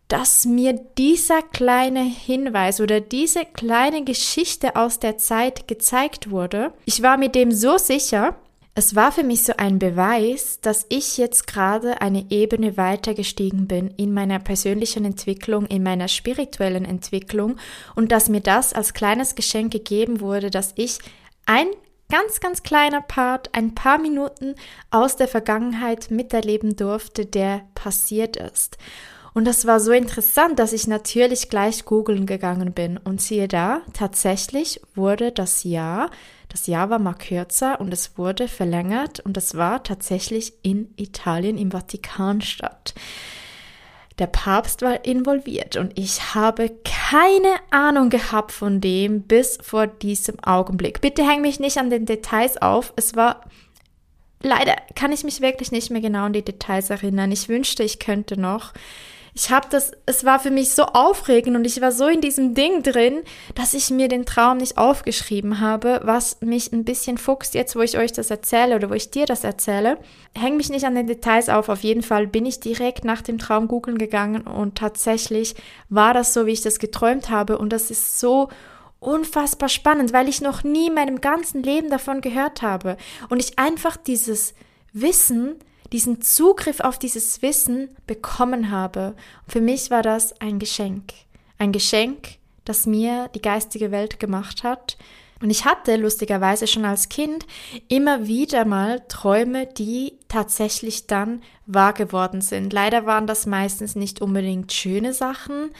dass 0.07 0.45
mir 0.45 0.73
dieser 0.97 1.41
kleine 1.41 2.03
Hinweis 2.03 2.79
oder 2.79 3.01
diese 3.01 3.43
kleine 3.43 4.05
Geschichte 4.05 4.77
aus 4.77 4.99
der 4.99 5.17
Zeit 5.17 5.67
gezeigt 5.67 6.31
wurde. 6.31 6.71
Ich 6.85 7.03
war 7.03 7.17
mit 7.17 7.35
dem 7.35 7.51
so 7.51 7.77
sicher, 7.77 8.37
es 8.77 8.95
war 8.95 9.11
für 9.11 9.23
mich 9.23 9.41
so 9.41 9.53
ein 9.57 9.79
Beweis, 9.79 10.59
dass 10.61 10.85
ich 10.89 11.17
jetzt 11.17 11.47
gerade 11.47 11.99
eine 11.99 12.27
Ebene 12.29 12.77
weiter 12.77 13.15
gestiegen 13.15 13.67
bin 13.67 13.89
in 13.97 14.13
meiner 14.13 14.37
persönlichen 14.37 15.03
Entwicklung, 15.03 15.65
in 15.65 15.81
meiner 15.81 16.07
spirituellen 16.07 16.85
Entwicklung 16.85 17.57
und 17.95 18.11
dass 18.11 18.29
mir 18.29 18.39
das 18.39 18.73
als 18.73 18.93
kleines 18.93 19.33
Geschenk 19.33 19.73
gegeben 19.73 20.21
wurde, 20.21 20.51
dass 20.51 20.73
ich 20.75 20.99
ein 21.47 21.65
ganz, 22.11 22.39
ganz 22.39 22.61
kleiner 22.61 23.01
Part, 23.01 23.55
ein 23.55 23.73
paar 23.73 23.97
Minuten 23.97 24.53
aus 24.91 25.15
der 25.15 25.27
Vergangenheit 25.27 26.11
miterleben 26.11 26.75
durfte, 26.75 27.25
der 27.25 27.61
passiert 27.73 28.37
ist. 28.37 28.77
Und 29.33 29.45
das 29.45 29.65
war 29.65 29.79
so 29.79 29.91
interessant, 29.91 30.59
dass 30.59 30.71
ich 30.71 30.85
natürlich 30.85 31.49
gleich 31.49 31.83
googeln 31.83 32.27
gegangen 32.27 32.73
bin 32.73 32.97
und 32.97 33.21
siehe 33.21 33.47
da, 33.47 33.81
tatsächlich 33.93 34.81
wurde 34.93 35.31
das 35.31 35.63
Jahr 35.63 36.11
das 36.49 36.67
Jahr 36.67 36.89
war 36.89 36.99
mal 36.99 37.13
kürzer 37.13 37.79
und 37.79 37.93
es 37.93 38.17
wurde 38.17 38.47
verlängert 38.47 39.19
und 39.19 39.37
es 39.37 39.55
war 39.55 39.83
tatsächlich 39.83 40.53
in 40.63 40.93
Italien 40.95 41.57
im 41.57 41.71
Vatikanstadt. 41.71 42.93
Der 44.19 44.27
Papst 44.27 44.81
war 44.81 45.05
involviert 45.05 45.75
und 45.75 45.97
ich 45.97 46.33
habe 46.33 46.71
keine 46.83 47.53
Ahnung 47.69 48.09
gehabt 48.09 48.51
von 48.51 48.81
dem 48.81 49.21
bis 49.21 49.59
vor 49.61 49.85
diesem 49.85 50.39
Augenblick. 50.43 51.01
Bitte 51.01 51.27
häng 51.27 51.41
mich 51.41 51.59
nicht 51.59 51.77
an 51.77 51.91
den 51.91 52.05
Details 52.05 52.59
auf. 52.59 52.93
Es 52.95 53.15
war 53.15 53.43
leider 54.41 54.75
kann 54.95 55.11
ich 55.11 55.23
mich 55.23 55.41
wirklich 55.41 55.71
nicht 55.71 55.91
mehr 55.91 56.01
genau 56.01 56.23
an 56.25 56.33
die 56.33 56.45
Details 56.45 56.89
erinnern. 56.89 57.31
Ich 57.31 57.49
wünschte, 57.49 57.83
ich 57.83 57.99
könnte 57.99 58.39
noch 58.39 58.73
ich 59.37 59.51
habe 59.51 59.67
das, 59.69 59.91
es 60.07 60.25
war 60.25 60.39
für 60.39 60.49
mich 60.49 60.71
so 60.71 60.81
aufregend 60.81 61.55
und 61.55 61.63
ich 61.63 61.79
war 61.79 61.91
so 61.91 62.07
in 62.07 62.21
diesem 62.21 62.55
Ding 62.55 62.81
drin, 62.81 63.21
dass 63.53 63.75
ich 63.75 63.91
mir 63.91 64.07
den 64.07 64.25
Traum 64.25 64.57
nicht 64.57 64.79
aufgeschrieben 64.79 65.59
habe, 65.59 66.01
was 66.03 66.41
mich 66.41 66.73
ein 66.73 66.83
bisschen 66.83 67.19
fuchst 67.19 67.53
jetzt, 67.53 67.75
wo 67.75 67.81
ich 67.81 67.99
euch 67.99 68.11
das 68.11 68.31
erzähle 68.31 68.75
oder 68.75 68.89
wo 68.89 68.95
ich 68.95 69.11
dir 69.11 69.27
das 69.27 69.43
erzähle. 69.43 69.99
Häng 70.35 70.57
mich 70.57 70.69
nicht 70.69 70.85
an 70.85 70.95
den 70.95 71.05
Details 71.05 71.49
auf. 71.49 71.69
Auf 71.69 71.83
jeden 71.83 72.01
Fall 72.01 72.25
bin 72.25 72.47
ich 72.47 72.61
direkt 72.61 73.05
nach 73.05 73.21
dem 73.21 73.37
Traum 73.37 73.67
googeln 73.67 73.99
gegangen 73.99 74.41
und 74.41 74.75
tatsächlich 74.75 75.53
war 75.87 76.15
das 76.15 76.33
so, 76.33 76.47
wie 76.47 76.53
ich 76.53 76.61
das 76.61 76.79
geträumt 76.79 77.29
habe 77.29 77.59
und 77.59 77.71
das 77.71 77.91
ist 77.91 78.19
so 78.19 78.49
unfassbar 78.99 79.69
spannend, 79.69 80.13
weil 80.13 80.29
ich 80.29 80.41
noch 80.41 80.63
nie 80.63 80.87
in 80.87 80.95
meinem 80.95 81.21
ganzen 81.21 81.61
Leben 81.61 81.91
davon 81.91 82.21
gehört 82.21 82.63
habe 82.63 82.97
und 83.29 83.39
ich 83.39 83.59
einfach 83.59 83.97
dieses 83.97 84.55
Wissen 84.93 85.57
diesen 85.91 86.21
Zugriff 86.21 86.79
auf 86.79 86.99
dieses 86.99 87.41
Wissen 87.41 87.89
bekommen 88.05 88.71
habe. 88.71 89.15
Für 89.47 89.61
mich 89.61 89.89
war 89.89 90.03
das 90.03 90.39
ein 90.41 90.59
Geschenk. 90.59 91.13
Ein 91.57 91.71
Geschenk, 91.71 92.37
das 92.65 92.85
mir 92.85 93.29
die 93.33 93.41
geistige 93.41 93.91
Welt 93.91 94.19
gemacht 94.19 94.63
hat. 94.63 94.97
Und 95.41 95.51
ich 95.51 95.65
hatte 95.65 95.95
lustigerweise 95.97 96.65
schon 96.65 96.85
als 96.85 97.09
Kind 97.09 97.45
immer 97.87 98.27
wieder 98.27 98.65
mal 98.65 99.01
Träume, 99.07 99.67
die 99.67 100.13
tatsächlich 100.27 101.07
dann 101.07 101.43
wahr 101.67 101.93
geworden 101.93 102.41
sind. 102.41 102.73
Leider 102.73 103.05
waren 103.05 103.27
das 103.27 103.45
meistens 103.45 103.95
nicht 103.95 104.21
unbedingt 104.21 104.73
schöne 104.73 105.13
Sachen, 105.13 105.71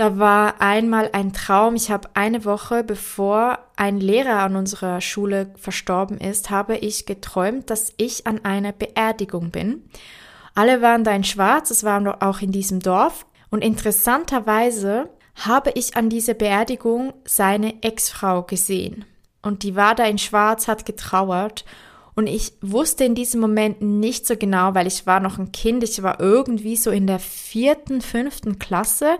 da 0.00 0.18
war 0.18 0.62
einmal 0.62 1.10
ein 1.12 1.34
Traum. 1.34 1.74
Ich 1.74 1.90
habe 1.90 2.08
eine 2.14 2.46
Woche 2.46 2.82
bevor 2.82 3.58
ein 3.76 4.00
Lehrer 4.00 4.38
an 4.38 4.56
unserer 4.56 5.02
Schule 5.02 5.52
verstorben 5.56 6.16
ist, 6.16 6.48
habe 6.48 6.78
ich 6.78 7.04
geträumt, 7.04 7.68
dass 7.68 7.92
ich 7.98 8.26
an 8.26 8.42
einer 8.42 8.72
Beerdigung 8.72 9.50
bin. 9.50 9.90
Alle 10.54 10.80
waren 10.80 11.04
da 11.04 11.10
in 11.10 11.22
Schwarz, 11.22 11.70
es 11.70 11.84
waren 11.84 12.08
auch 12.08 12.40
in 12.40 12.50
diesem 12.50 12.80
Dorf. 12.80 13.26
Und 13.50 13.62
interessanterweise 13.62 15.10
habe 15.34 15.70
ich 15.74 15.98
an 15.98 16.08
dieser 16.08 16.32
Beerdigung 16.32 17.12
seine 17.26 17.82
Ex-Frau 17.82 18.44
gesehen. 18.44 19.04
Und 19.42 19.64
die 19.64 19.76
war 19.76 19.94
da 19.94 20.04
in 20.04 20.16
Schwarz, 20.16 20.66
hat 20.66 20.86
getrauert. 20.86 21.66
Und 22.14 22.26
ich 22.26 22.54
wusste 22.62 23.04
in 23.04 23.14
diesem 23.14 23.42
Moment 23.42 23.82
nicht 23.82 24.26
so 24.26 24.34
genau, 24.34 24.74
weil 24.74 24.86
ich 24.86 25.06
war 25.06 25.20
noch 25.20 25.36
ein 25.36 25.52
Kind. 25.52 25.84
Ich 25.84 26.02
war 26.02 26.20
irgendwie 26.20 26.76
so 26.76 26.90
in 26.90 27.06
der 27.06 27.18
vierten, 27.18 28.00
fünften 28.00 28.58
Klasse 28.58 29.18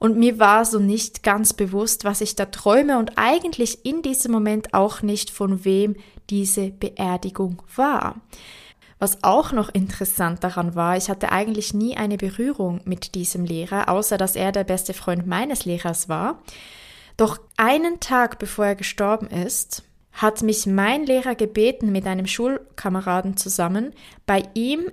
und 0.00 0.16
mir 0.16 0.38
war 0.40 0.64
so 0.64 0.80
nicht 0.80 1.22
ganz 1.22 1.52
bewusst, 1.52 2.04
was 2.04 2.22
ich 2.22 2.34
da 2.34 2.46
träume 2.46 2.98
und 2.98 3.12
eigentlich 3.16 3.84
in 3.84 4.02
diesem 4.02 4.32
Moment 4.32 4.74
auch 4.74 5.02
nicht, 5.02 5.30
von 5.30 5.64
wem 5.64 5.94
diese 6.30 6.70
Beerdigung 6.70 7.62
war. 7.76 8.16
Was 8.98 9.22
auch 9.22 9.52
noch 9.52 9.68
interessant 9.68 10.42
daran 10.42 10.74
war, 10.74 10.96
ich 10.96 11.10
hatte 11.10 11.30
eigentlich 11.32 11.74
nie 11.74 11.96
eine 11.96 12.16
Berührung 12.16 12.80
mit 12.84 13.14
diesem 13.14 13.44
Lehrer, 13.44 13.90
außer 13.90 14.16
dass 14.16 14.36
er 14.36 14.52
der 14.52 14.64
beste 14.64 14.94
Freund 14.94 15.26
meines 15.26 15.66
Lehrers 15.66 16.08
war. 16.08 16.42
Doch 17.18 17.38
einen 17.58 18.00
Tag 18.00 18.38
bevor 18.38 18.66
er 18.66 18.76
gestorben 18.76 19.26
ist, 19.26 19.82
hat 20.12 20.42
mich 20.42 20.66
mein 20.66 21.04
Lehrer 21.04 21.34
gebeten, 21.34 21.92
mit 21.92 22.06
einem 22.06 22.26
Schulkameraden 22.26 23.36
zusammen 23.36 23.92
bei 24.24 24.44
ihm 24.54 24.90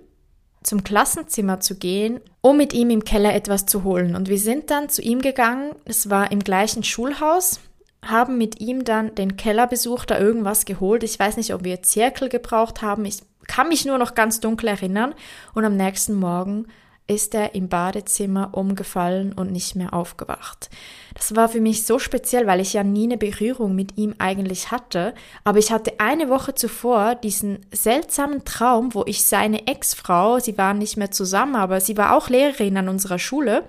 zum 0.67 0.83
Klassenzimmer 0.83 1.61
zu 1.61 1.75
gehen, 1.75 2.19
um 2.41 2.57
mit 2.57 2.73
ihm 2.73 2.89
im 2.89 3.05
Keller 3.05 3.33
etwas 3.33 3.65
zu 3.67 3.85
holen. 3.85 4.17
Und 4.17 4.27
wir 4.27 4.37
sind 4.37 4.69
dann 4.69 4.89
zu 4.89 5.01
ihm 5.01 5.21
gegangen, 5.21 5.71
es 5.85 6.09
war 6.09 6.29
im 6.29 6.39
gleichen 6.39 6.83
Schulhaus, 6.83 7.61
haben 8.05 8.37
mit 8.37 8.59
ihm 8.59 8.83
dann 8.83 9.15
den 9.15 9.37
Keller 9.37 9.65
besucht, 9.65 10.11
da 10.11 10.19
irgendwas 10.19 10.65
geholt. 10.65 11.03
Ich 11.03 11.17
weiß 11.17 11.37
nicht, 11.37 11.53
ob 11.53 11.63
wir 11.63 11.83
Zirkel 11.83 12.27
gebraucht 12.27 12.81
haben. 12.81 13.05
Ich 13.05 13.19
kann 13.47 13.69
mich 13.69 13.85
nur 13.85 13.97
noch 13.97 14.13
ganz 14.13 14.41
dunkel 14.41 14.67
erinnern. 14.67 15.15
Und 15.53 15.63
am 15.63 15.77
nächsten 15.77 16.15
Morgen 16.15 16.67
ist 17.07 17.33
er 17.33 17.55
im 17.55 17.69
Badezimmer 17.69 18.49
umgefallen 18.51 19.31
und 19.33 19.51
nicht 19.51 19.75
mehr 19.75 19.93
aufgewacht. 19.93 20.69
Das 21.13 21.35
war 21.35 21.49
für 21.49 21.61
mich 21.61 21.85
so 21.85 21.99
speziell, 21.99 22.45
weil 22.45 22.59
ich 22.59 22.73
ja 22.73 22.83
nie 22.83 23.05
eine 23.05 23.17
Berührung 23.17 23.75
mit 23.75 23.97
ihm 23.97 24.15
eigentlich 24.19 24.71
hatte, 24.71 25.13
aber 25.43 25.59
ich 25.59 25.71
hatte 25.71 25.99
eine 25.99 26.29
Woche 26.29 26.53
zuvor 26.53 27.15
diesen 27.15 27.65
seltsamen 27.71 28.43
Traum, 28.43 28.93
wo 28.93 29.03
ich 29.05 29.23
seine 29.23 29.67
Ex-Frau, 29.67 30.39
sie 30.39 30.57
waren 30.57 30.77
nicht 30.77 30.97
mehr 30.97 31.11
zusammen, 31.11 31.55
aber 31.55 31.79
sie 31.79 31.97
war 31.97 32.15
auch 32.15 32.29
Lehrerin 32.29 32.77
an 32.77 32.89
unserer 32.89 33.19
Schule, 33.19 33.63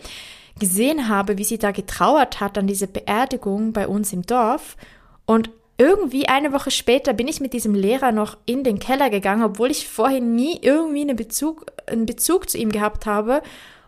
gesehen 0.58 1.08
habe, 1.08 1.38
wie 1.38 1.44
sie 1.44 1.58
da 1.58 1.70
getrauert 1.70 2.40
hat 2.40 2.58
an 2.58 2.66
diese 2.66 2.88
Beerdigung 2.88 3.72
bei 3.72 3.86
uns 3.86 4.12
im 4.12 4.22
Dorf 4.22 4.76
und 5.24 5.50
irgendwie 5.78 6.28
eine 6.28 6.52
Woche 6.52 6.72
später 6.72 7.12
bin 7.12 7.28
ich 7.28 7.40
mit 7.40 7.52
diesem 7.52 7.72
Lehrer 7.72 8.10
noch 8.10 8.36
in 8.46 8.64
den 8.64 8.80
Keller 8.80 9.10
gegangen, 9.10 9.44
obwohl 9.44 9.70
ich 9.70 9.88
vorhin 9.88 10.34
nie 10.34 10.58
irgendwie 10.60 11.02
einen 11.02 11.16
Bezug, 11.16 11.66
einen 11.86 12.04
Bezug 12.04 12.50
zu 12.50 12.58
ihm 12.58 12.72
gehabt 12.72 13.06
habe. 13.06 13.42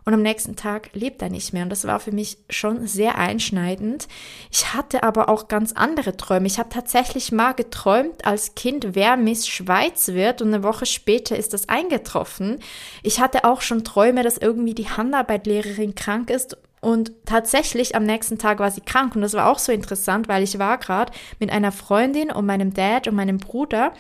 Und 0.04 0.14
am 0.14 0.22
nächsten 0.22 0.56
Tag 0.56 0.90
lebt 0.94 1.20
er 1.20 1.28
nicht 1.28 1.52
mehr. 1.52 1.64
Und 1.64 1.70
das 1.70 1.86
war 1.86 2.00
für 2.00 2.12
mich 2.12 2.38
schon 2.48 2.86
sehr 2.86 3.18
einschneidend. 3.18 4.08
Ich 4.50 4.72
hatte 4.72 5.02
aber 5.02 5.28
auch 5.28 5.46
ganz 5.46 5.72
andere 5.72 6.16
Träume. 6.16 6.46
Ich 6.46 6.58
habe 6.58 6.70
tatsächlich 6.70 7.32
mal 7.32 7.52
geträumt 7.52 8.24
als 8.24 8.54
Kind, 8.54 8.94
wer 8.94 9.16
Miss 9.16 9.46
Schweiz 9.46 10.08
wird. 10.08 10.40
Und 10.40 10.54
eine 10.54 10.62
Woche 10.62 10.86
später 10.86 11.36
ist 11.36 11.52
das 11.52 11.68
eingetroffen. 11.68 12.60
Ich 13.02 13.20
hatte 13.20 13.44
auch 13.44 13.60
schon 13.60 13.84
Träume, 13.84 14.22
dass 14.22 14.38
irgendwie 14.38 14.74
die 14.74 14.88
Handarbeitlehrerin 14.88 15.94
krank 15.94 16.30
ist 16.30 16.56
und 16.80 17.12
tatsächlich 17.26 17.94
am 17.94 18.04
nächsten 18.04 18.38
Tag 18.38 18.58
war 18.58 18.70
sie 18.70 18.80
krank 18.80 19.14
und 19.14 19.22
das 19.22 19.34
war 19.34 19.48
auch 19.48 19.58
so 19.58 19.70
interessant, 19.72 20.28
weil 20.28 20.42
ich 20.42 20.58
war 20.58 20.78
gerade 20.78 21.12
mit 21.38 21.50
einer 21.50 21.72
Freundin 21.72 22.30
und 22.30 22.46
meinem 22.46 22.72
Dad 22.72 23.06
und 23.06 23.14
meinem 23.14 23.38
Bruder 23.38 23.92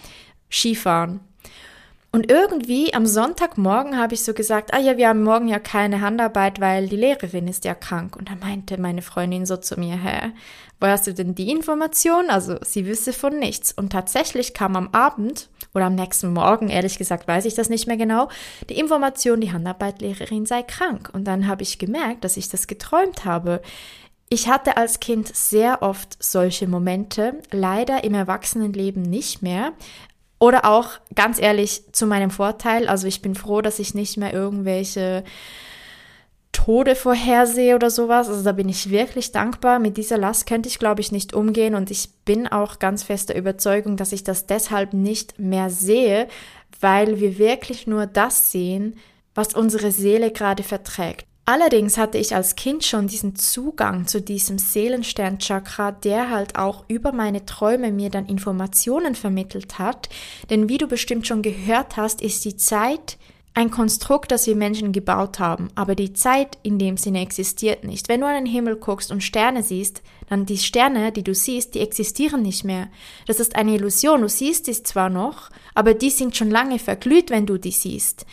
Skifahren. 0.50 1.20
Und 2.12 2.28
irgendwie 2.28 2.92
am 2.92 3.06
Sonntagmorgen 3.06 3.96
habe 3.96 4.14
ich 4.14 4.24
so 4.24 4.34
gesagt, 4.34 4.74
ah 4.74 4.80
ja, 4.80 4.96
wir 4.96 5.08
haben 5.08 5.22
morgen 5.22 5.46
ja 5.46 5.60
keine 5.60 6.00
Handarbeit, 6.00 6.60
weil 6.60 6.88
die 6.88 6.96
Lehrerin 6.96 7.46
ist 7.46 7.64
ja 7.64 7.74
krank. 7.74 8.16
Und 8.16 8.28
da 8.28 8.34
meinte 8.34 8.80
meine 8.80 9.02
Freundin 9.02 9.46
so 9.46 9.56
zu 9.56 9.78
mir, 9.78 9.94
hä, 9.94 10.32
woher 10.80 10.94
hast 10.94 11.06
du 11.06 11.14
denn 11.14 11.36
die 11.36 11.50
Information? 11.50 12.28
Also 12.28 12.56
sie 12.62 12.84
wüsste 12.84 13.12
von 13.12 13.38
nichts. 13.38 13.72
Und 13.72 13.90
tatsächlich 13.90 14.54
kam 14.54 14.74
am 14.74 14.88
Abend 14.88 15.48
oder 15.72 15.84
am 15.84 15.94
nächsten 15.94 16.32
Morgen, 16.32 16.68
ehrlich 16.68 16.98
gesagt 16.98 17.28
weiß 17.28 17.44
ich 17.44 17.54
das 17.54 17.68
nicht 17.68 17.86
mehr 17.86 17.96
genau, 17.96 18.28
die 18.68 18.80
Information, 18.80 19.40
die 19.40 19.52
Handarbeitlehrerin 19.52 20.46
sei 20.46 20.64
krank. 20.64 21.10
Und 21.12 21.24
dann 21.24 21.46
habe 21.46 21.62
ich 21.62 21.78
gemerkt, 21.78 22.24
dass 22.24 22.36
ich 22.36 22.48
das 22.48 22.66
geträumt 22.66 23.24
habe. 23.24 23.62
Ich 24.32 24.48
hatte 24.48 24.76
als 24.76 24.98
Kind 25.00 25.34
sehr 25.34 25.82
oft 25.82 26.20
solche 26.22 26.66
Momente, 26.66 27.40
leider 27.50 28.02
im 28.04 28.14
Erwachsenenleben 28.14 29.02
nicht 29.02 29.42
mehr, 29.42 29.72
oder 30.40 30.64
auch 30.64 30.88
ganz 31.14 31.40
ehrlich 31.40 31.84
zu 31.92 32.06
meinem 32.06 32.30
Vorteil. 32.30 32.88
Also 32.88 33.06
ich 33.06 33.22
bin 33.22 33.36
froh, 33.36 33.60
dass 33.60 33.78
ich 33.78 33.94
nicht 33.94 34.16
mehr 34.16 34.32
irgendwelche 34.32 35.22
Tode 36.50 36.96
vorhersehe 36.96 37.76
oder 37.76 37.90
sowas. 37.90 38.28
Also 38.28 38.42
da 38.42 38.52
bin 38.52 38.68
ich 38.68 38.90
wirklich 38.90 39.32
dankbar. 39.32 39.78
Mit 39.78 39.98
dieser 39.98 40.18
Last 40.18 40.46
könnte 40.46 40.68
ich, 40.68 40.78
glaube 40.78 41.02
ich, 41.02 41.12
nicht 41.12 41.34
umgehen. 41.34 41.74
Und 41.74 41.90
ich 41.90 42.08
bin 42.24 42.48
auch 42.48 42.78
ganz 42.78 43.02
fester 43.02 43.36
Überzeugung, 43.36 43.96
dass 43.96 44.12
ich 44.12 44.24
das 44.24 44.46
deshalb 44.46 44.94
nicht 44.94 45.38
mehr 45.38 45.70
sehe, 45.70 46.26
weil 46.80 47.20
wir 47.20 47.38
wirklich 47.38 47.86
nur 47.86 48.06
das 48.06 48.50
sehen, 48.50 48.96
was 49.34 49.54
unsere 49.54 49.92
Seele 49.92 50.32
gerade 50.32 50.62
verträgt. 50.62 51.26
Allerdings 51.50 51.98
hatte 51.98 52.16
ich 52.16 52.32
als 52.36 52.54
Kind 52.54 52.84
schon 52.84 53.08
diesen 53.08 53.34
Zugang 53.34 54.06
zu 54.06 54.22
diesem 54.22 54.56
Seelensternchakra, 54.56 55.90
der 55.90 56.30
halt 56.30 56.56
auch 56.56 56.84
über 56.86 57.10
meine 57.10 57.44
Träume 57.44 57.90
mir 57.90 58.08
dann 58.08 58.26
Informationen 58.26 59.16
vermittelt 59.16 59.80
hat. 59.80 60.08
Denn 60.48 60.68
wie 60.68 60.78
du 60.78 60.86
bestimmt 60.86 61.26
schon 61.26 61.42
gehört 61.42 61.96
hast, 61.96 62.22
ist 62.22 62.44
die 62.44 62.56
Zeit 62.56 63.18
ein 63.52 63.72
Konstrukt, 63.72 64.30
das 64.30 64.46
wir 64.46 64.54
Menschen 64.54 64.92
gebaut 64.92 65.40
haben, 65.40 65.70
aber 65.74 65.96
die 65.96 66.12
Zeit 66.12 66.56
in 66.62 66.78
dem 66.78 66.96
Sinne 66.96 67.20
existiert 67.20 67.82
nicht. 67.82 68.08
Wenn 68.08 68.20
du 68.20 68.28
an 68.28 68.36
den 68.36 68.46
Himmel 68.46 68.76
guckst 68.76 69.10
und 69.10 69.24
Sterne 69.24 69.64
siehst, 69.64 70.02
dann 70.28 70.46
die 70.46 70.56
Sterne, 70.56 71.10
die 71.10 71.24
du 71.24 71.34
siehst, 71.34 71.74
die 71.74 71.80
existieren 71.80 72.42
nicht 72.42 72.62
mehr. 72.62 72.86
Das 73.26 73.40
ist 73.40 73.56
eine 73.56 73.74
Illusion. 73.74 74.20
Du 74.20 74.28
siehst 74.28 74.66
sie 74.66 74.80
zwar 74.84 75.10
noch, 75.10 75.50
aber 75.74 75.94
die 75.94 76.10
sind 76.10 76.36
schon 76.36 76.48
lange 76.48 76.78
verglüht, 76.78 77.30
wenn 77.30 77.46
du 77.46 77.58
die 77.58 77.72
siehst 77.72 78.24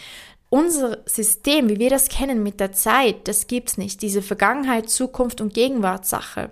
unser 0.49 0.99
System, 1.05 1.69
wie 1.69 1.79
wir 1.79 1.89
das 1.89 2.09
kennen 2.09 2.43
mit 2.43 2.59
der 2.59 2.71
Zeit, 2.71 3.27
das 3.27 3.47
gibt's 3.47 3.77
nicht. 3.77 4.01
Diese 4.01 4.21
Vergangenheit, 4.21 4.89
Zukunft 4.89 5.41
und 5.41 5.53
Gegenwartssache. 5.53 6.51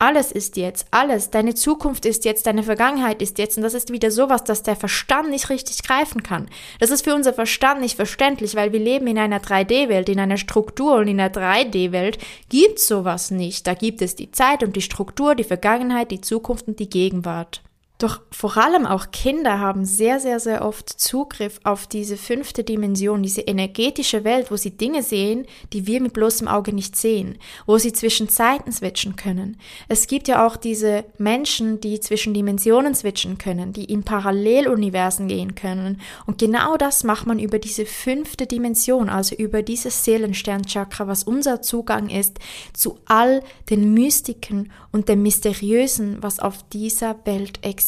Alles 0.00 0.30
ist 0.30 0.56
jetzt, 0.56 0.86
alles. 0.92 1.30
Deine 1.30 1.56
Zukunft 1.56 2.06
ist 2.06 2.24
jetzt, 2.24 2.46
deine 2.46 2.62
Vergangenheit 2.62 3.20
ist 3.20 3.36
jetzt. 3.38 3.56
Und 3.56 3.64
das 3.64 3.74
ist 3.74 3.92
wieder 3.92 4.12
sowas, 4.12 4.44
dass 4.44 4.62
der 4.62 4.76
Verstand 4.76 5.30
nicht 5.30 5.50
richtig 5.50 5.82
greifen 5.82 6.22
kann. 6.22 6.48
Das 6.78 6.90
ist 6.90 7.02
für 7.02 7.16
unser 7.16 7.34
Verstand 7.34 7.80
nicht 7.80 7.96
verständlich, 7.96 8.54
weil 8.54 8.72
wir 8.72 8.78
leben 8.78 9.08
in 9.08 9.18
einer 9.18 9.40
3D-Welt, 9.40 10.08
in 10.08 10.20
einer 10.20 10.36
Struktur 10.36 10.98
und 10.98 11.08
in 11.08 11.20
einer 11.20 11.34
3D-Welt 11.34 12.18
gibt's 12.48 12.86
sowas 12.86 13.32
nicht. 13.32 13.66
Da 13.66 13.74
gibt 13.74 14.00
es 14.00 14.14
die 14.14 14.30
Zeit 14.30 14.62
und 14.62 14.76
die 14.76 14.82
Struktur, 14.82 15.34
die 15.34 15.42
Vergangenheit, 15.42 16.12
die 16.12 16.20
Zukunft 16.20 16.68
und 16.68 16.78
die 16.78 16.88
Gegenwart. 16.88 17.62
Doch 17.98 18.20
vor 18.30 18.56
allem 18.56 18.86
auch 18.86 19.10
Kinder 19.10 19.58
haben 19.58 19.84
sehr, 19.84 20.20
sehr, 20.20 20.38
sehr 20.38 20.64
oft 20.64 20.88
Zugriff 20.88 21.58
auf 21.64 21.88
diese 21.88 22.16
fünfte 22.16 22.62
Dimension, 22.62 23.24
diese 23.24 23.40
energetische 23.40 24.22
Welt, 24.22 24.52
wo 24.52 24.56
sie 24.56 24.70
Dinge 24.70 25.02
sehen, 25.02 25.46
die 25.72 25.88
wir 25.88 26.00
mit 26.00 26.12
bloßem 26.12 26.46
Auge 26.46 26.72
nicht 26.72 26.94
sehen, 26.94 27.38
wo 27.66 27.76
sie 27.76 27.92
zwischen 27.92 28.28
Zeiten 28.28 28.70
switchen 28.70 29.16
können. 29.16 29.56
Es 29.88 30.06
gibt 30.06 30.28
ja 30.28 30.46
auch 30.46 30.56
diese 30.56 31.06
Menschen, 31.18 31.80
die 31.80 31.98
zwischen 31.98 32.34
Dimensionen 32.34 32.94
switchen 32.94 33.36
können, 33.36 33.72
die 33.72 33.86
in 33.86 34.04
Paralleluniversen 34.04 35.26
gehen 35.26 35.56
können. 35.56 36.00
Und 36.24 36.38
genau 36.38 36.76
das 36.76 37.02
macht 37.02 37.26
man 37.26 37.40
über 37.40 37.58
diese 37.58 37.84
fünfte 37.84 38.46
Dimension, 38.46 39.08
also 39.08 39.34
über 39.34 39.62
dieses 39.62 40.04
Seelensternchakra, 40.04 41.08
was 41.08 41.24
unser 41.24 41.62
Zugang 41.62 42.10
ist 42.10 42.38
zu 42.72 43.00
all 43.06 43.42
den 43.70 43.92
Mystiken 43.92 44.70
und 44.92 45.08
dem 45.08 45.24
Mysteriösen, 45.24 46.18
was 46.20 46.38
auf 46.38 46.62
dieser 46.68 47.16
Welt 47.26 47.58
existiert 47.64 47.87